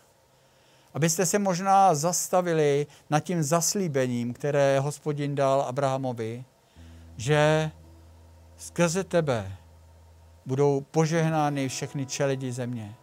Abyste 0.93 1.25
se 1.25 1.39
možná 1.39 1.95
zastavili 1.95 2.87
nad 3.09 3.19
tím 3.19 3.43
zaslíbením, 3.43 4.33
které 4.33 4.79
hospodin 4.79 5.35
dal 5.35 5.61
Abrahamovi, 5.61 6.45
že 7.17 7.71
skrze 8.57 9.03
tebe 9.03 9.51
budou 10.45 10.81
požehnány 10.81 11.69
všechny 11.69 12.05
čelidi 12.05 12.51
země. 12.51 12.95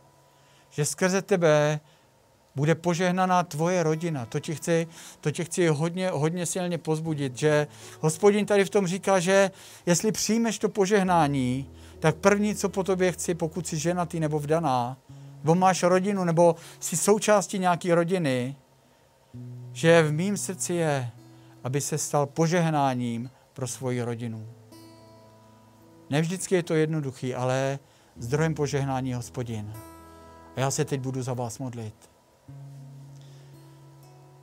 Že 0.71 0.85
skrze 0.85 1.23
tebe 1.23 1.81
bude 2.55 2.75
požehnaná 2.75 3.43
tvoje 3.43 3.83
rodina. 3.83 4.27
To 4.27 4.41
ti 4.41 4.55
chci, 4.55 4.87
to 5.21 5.31
ti 5.31 5.45
chci 5.45 5.69
hodně, 5.69 6.11
hodně 6.11 6.47
silně 6.47 6.79
pozbudit, 6.79 7.39
že 7.39 7.67
hospodin 8.01 8.47
tady 8.47 8.65
v 8.65 8.71
tom 8.71 8.87
říká, 8.87 9.21
že 9.21 9.51
jestli 9.87 10.13
přijmeš 10.13 10.59
to 10.59 10.69
požehnání, 10.69 11.71
tak 11.99 12.17
první, 12.17 12.55
co 12.55 12.69
po 12.69 12.85
tobě 12.85 13.13
chci, 13.13 13.35
pokud 13.35 13.67
jsi 13.67 13.79
ženatý 13.79 14.21
nebo 14.21 14.39
vdaná, 14.39 14.97
nebo 15.43 15.55
máš 15.55 15.83
rodinu, 15.83 16.25
nebo 16.25 16.57
jsi 16.81 16.97
součástí 16.97 17.59
nějaké 17.59 17.95
rodiny, 17.95 18.57
že 19.73 20.03
v 20.03 20.13
mým 20.13 20.37
srdci 20.37 20.75
je, 20.75 21.11
aby 21.65 21.81
se 21.81 21.99
stal 21.99 22.27
požehnáním 22.27 23.31
pro 23.53 23.67
svoji 23.67 24.03
rodinu. 24.03 24.47
Nevždycky 26.11 26.55
je 26.55 26.63
to 26.63 26.75
jednoduchý, 26.75 27.35
ale 27.35 27.79
zdrojem 28.17 28.55
požehnání 28.55 29.15
hospodin. 29.15 29.73
A 30.57 30.61
já 30.61 30.71
se 30.71 30.85
teď 30.85 31.01
budu 31.01 31.23
za 31.23 31.35
vás 31.35 31.59
modlit. 31.59 32.11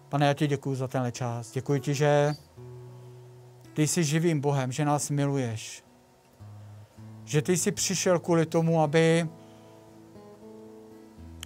Pane, 0.09 0.25
já 0.25 0.33
ti 0.33 0.47
děkuji 0.47 0.75
za 0.75 0.87
tenhle 0.87 1.11
čas. 1.11 1.51
Děkuji 1.51 1.79
ti, 1.79 1.93
že 1.93 2.35
ty 3.73 3.87
jsi 3.87 4.03
živým 4.03 4.41
Bohem, 4.41 4.71
že 4.71 4.85
nás 4.85 5.09
miluješ. 5.09 5.83
Že 7.23 7.41
ty 7.41 7.57
jsi 7.57 7.71
přišel 7.71 8.19
kvůli 8.19 8.45
tomu, 8.45 8.81
aby, 8.81 9.27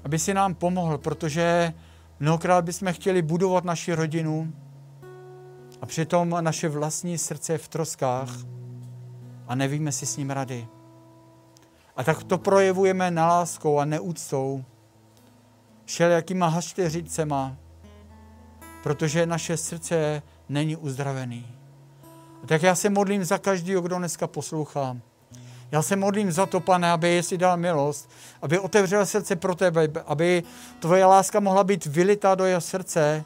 aby 0.04 0.20
si 0.20 0.34
nám 0.34 0.56
pomohl, 0.56 0.98
protože 0.98 1.74
mnohokrát 2.20 2.66
bychom 2.66 2.94
chtěli 2.94 3.22
budovat 3.22 3.64
naši 3.64 3.94
rodinu 3.94 4.54
a 5.82 5.86
přitom 5.86 6.38
naše 6.42 6.70
vlastní 6.70 7.18
srdce 7.18 7.54
je 7.54 7.58
v 7.58 7.68
troskách 7.68 8.30
a 9.48 9.56
nevíme 9.56 9.92
si 9.92 10.06
s 10.06 10.18
ním 10.18 10.30
rady. 10.30 10.68
A 11.96 12.04
tak 12.04 12.24
to 12.24 12.38
projevujeme 12.38 13.12
naláskou 13.12 13.80
a 13.80 13.86
neúctou, 13.86 14.64
všelijakýma 15.86 16.48
hašteřicema, 16.48 17.58
protože 18.84 19.26
naše 19.26 19.58
srdce 19.58 20.22
není 20.50 20.76
uzdravený. 20.76 21.48
A 22.44 22.48
tak 22.48 22.64
já 22.64 22.76
se 22.76 22.90
modlím 22.90 23.24
za 23.24 23.38
každého, 23.38 23.82
kdo 23.82 23.98
dneska 23.98 24.28
poslouchá. 24.28 24.98
Já 25.72 25.82
se 25.82 25.96
modlím 25.96 26.32
za 26.32 26.46
to, 26.46 26.60
pane, 26.60 26.92
aby 26.92 27.24
si 27.24 27.38
dal 27.38 27.58
milost, 27.58 28.10
aby 28.42 28.60
otevřel 28.60 29.06
srdce 29.06 29.36
pro 29.36 29.56
tebe, 29.56 29.88
aby 30.06 30.44
tvoje 30.80 31.06
láska 31.06 31.40
mohla 31.40 31.64
být 31.64 31.86
vylitá 31.86 32.36
do 32.36 32.46
jeho 32.46 32.62
srdce, 32.62 33.24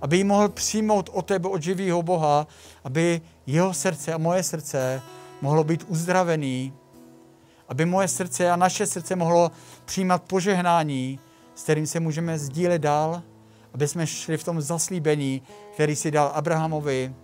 aby 0.00 0.16
ji 0.16 0.24
mohl 0.24 0.48
přijmout 0.48 1.10
od 1.12 1.26
tebe, 1.26 1.48
od 1.48 1.62
živého 1.62 2.02
Boha, 2.02 2.46
aby 2.84 3.20
jeho 3.46 3.74
srdce 3.74 4.12
a 4.12 4.18
moje 4.18 4.42
srdce 4.42 5.02
mohlo 5.40 5.64
být 5.64 5.84
uzdravený, 5.88 6.72
aby 7.68 7.84
moje 7.84 8.08
srdce 8.08 8.50
a 8.50 8.56
naše 8.56 8.86
srdce 8.86 9.16
mohlo 9.16 9.50
přijímat 9.84 10.22
požehnání, 10.22 11.20
s 11.54 11.62
kterým 11.62 11.86
se 11.86 12.00
můžeme 12.00 12.38
sdílet 12.38 12.82
dál, 12.82 13.22
aby 13.74 13.88
jsme 13.88 14.06
šli 14.06 14.36
v 14.36 14.44
tom 14.44 14.60
zaslíbení, 14.60 15.42
který 15.74 15.96
si 15.96 16.10
dal 16.10 16.30
Abrahamovi, 16.34 17.14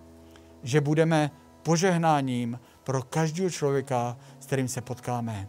že 0.62 0.80
budeme 0.80 1.30
požehnáním 1.62 2.58
pro 2.84 3.02
každého 3.02 3.50
člověka, 3.50 4.16
s 4.40 4.46
kterým 4.46 4.68
se 4.68 4.80
potkáme. 4.80 5.48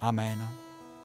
Amen. 0.00 0.67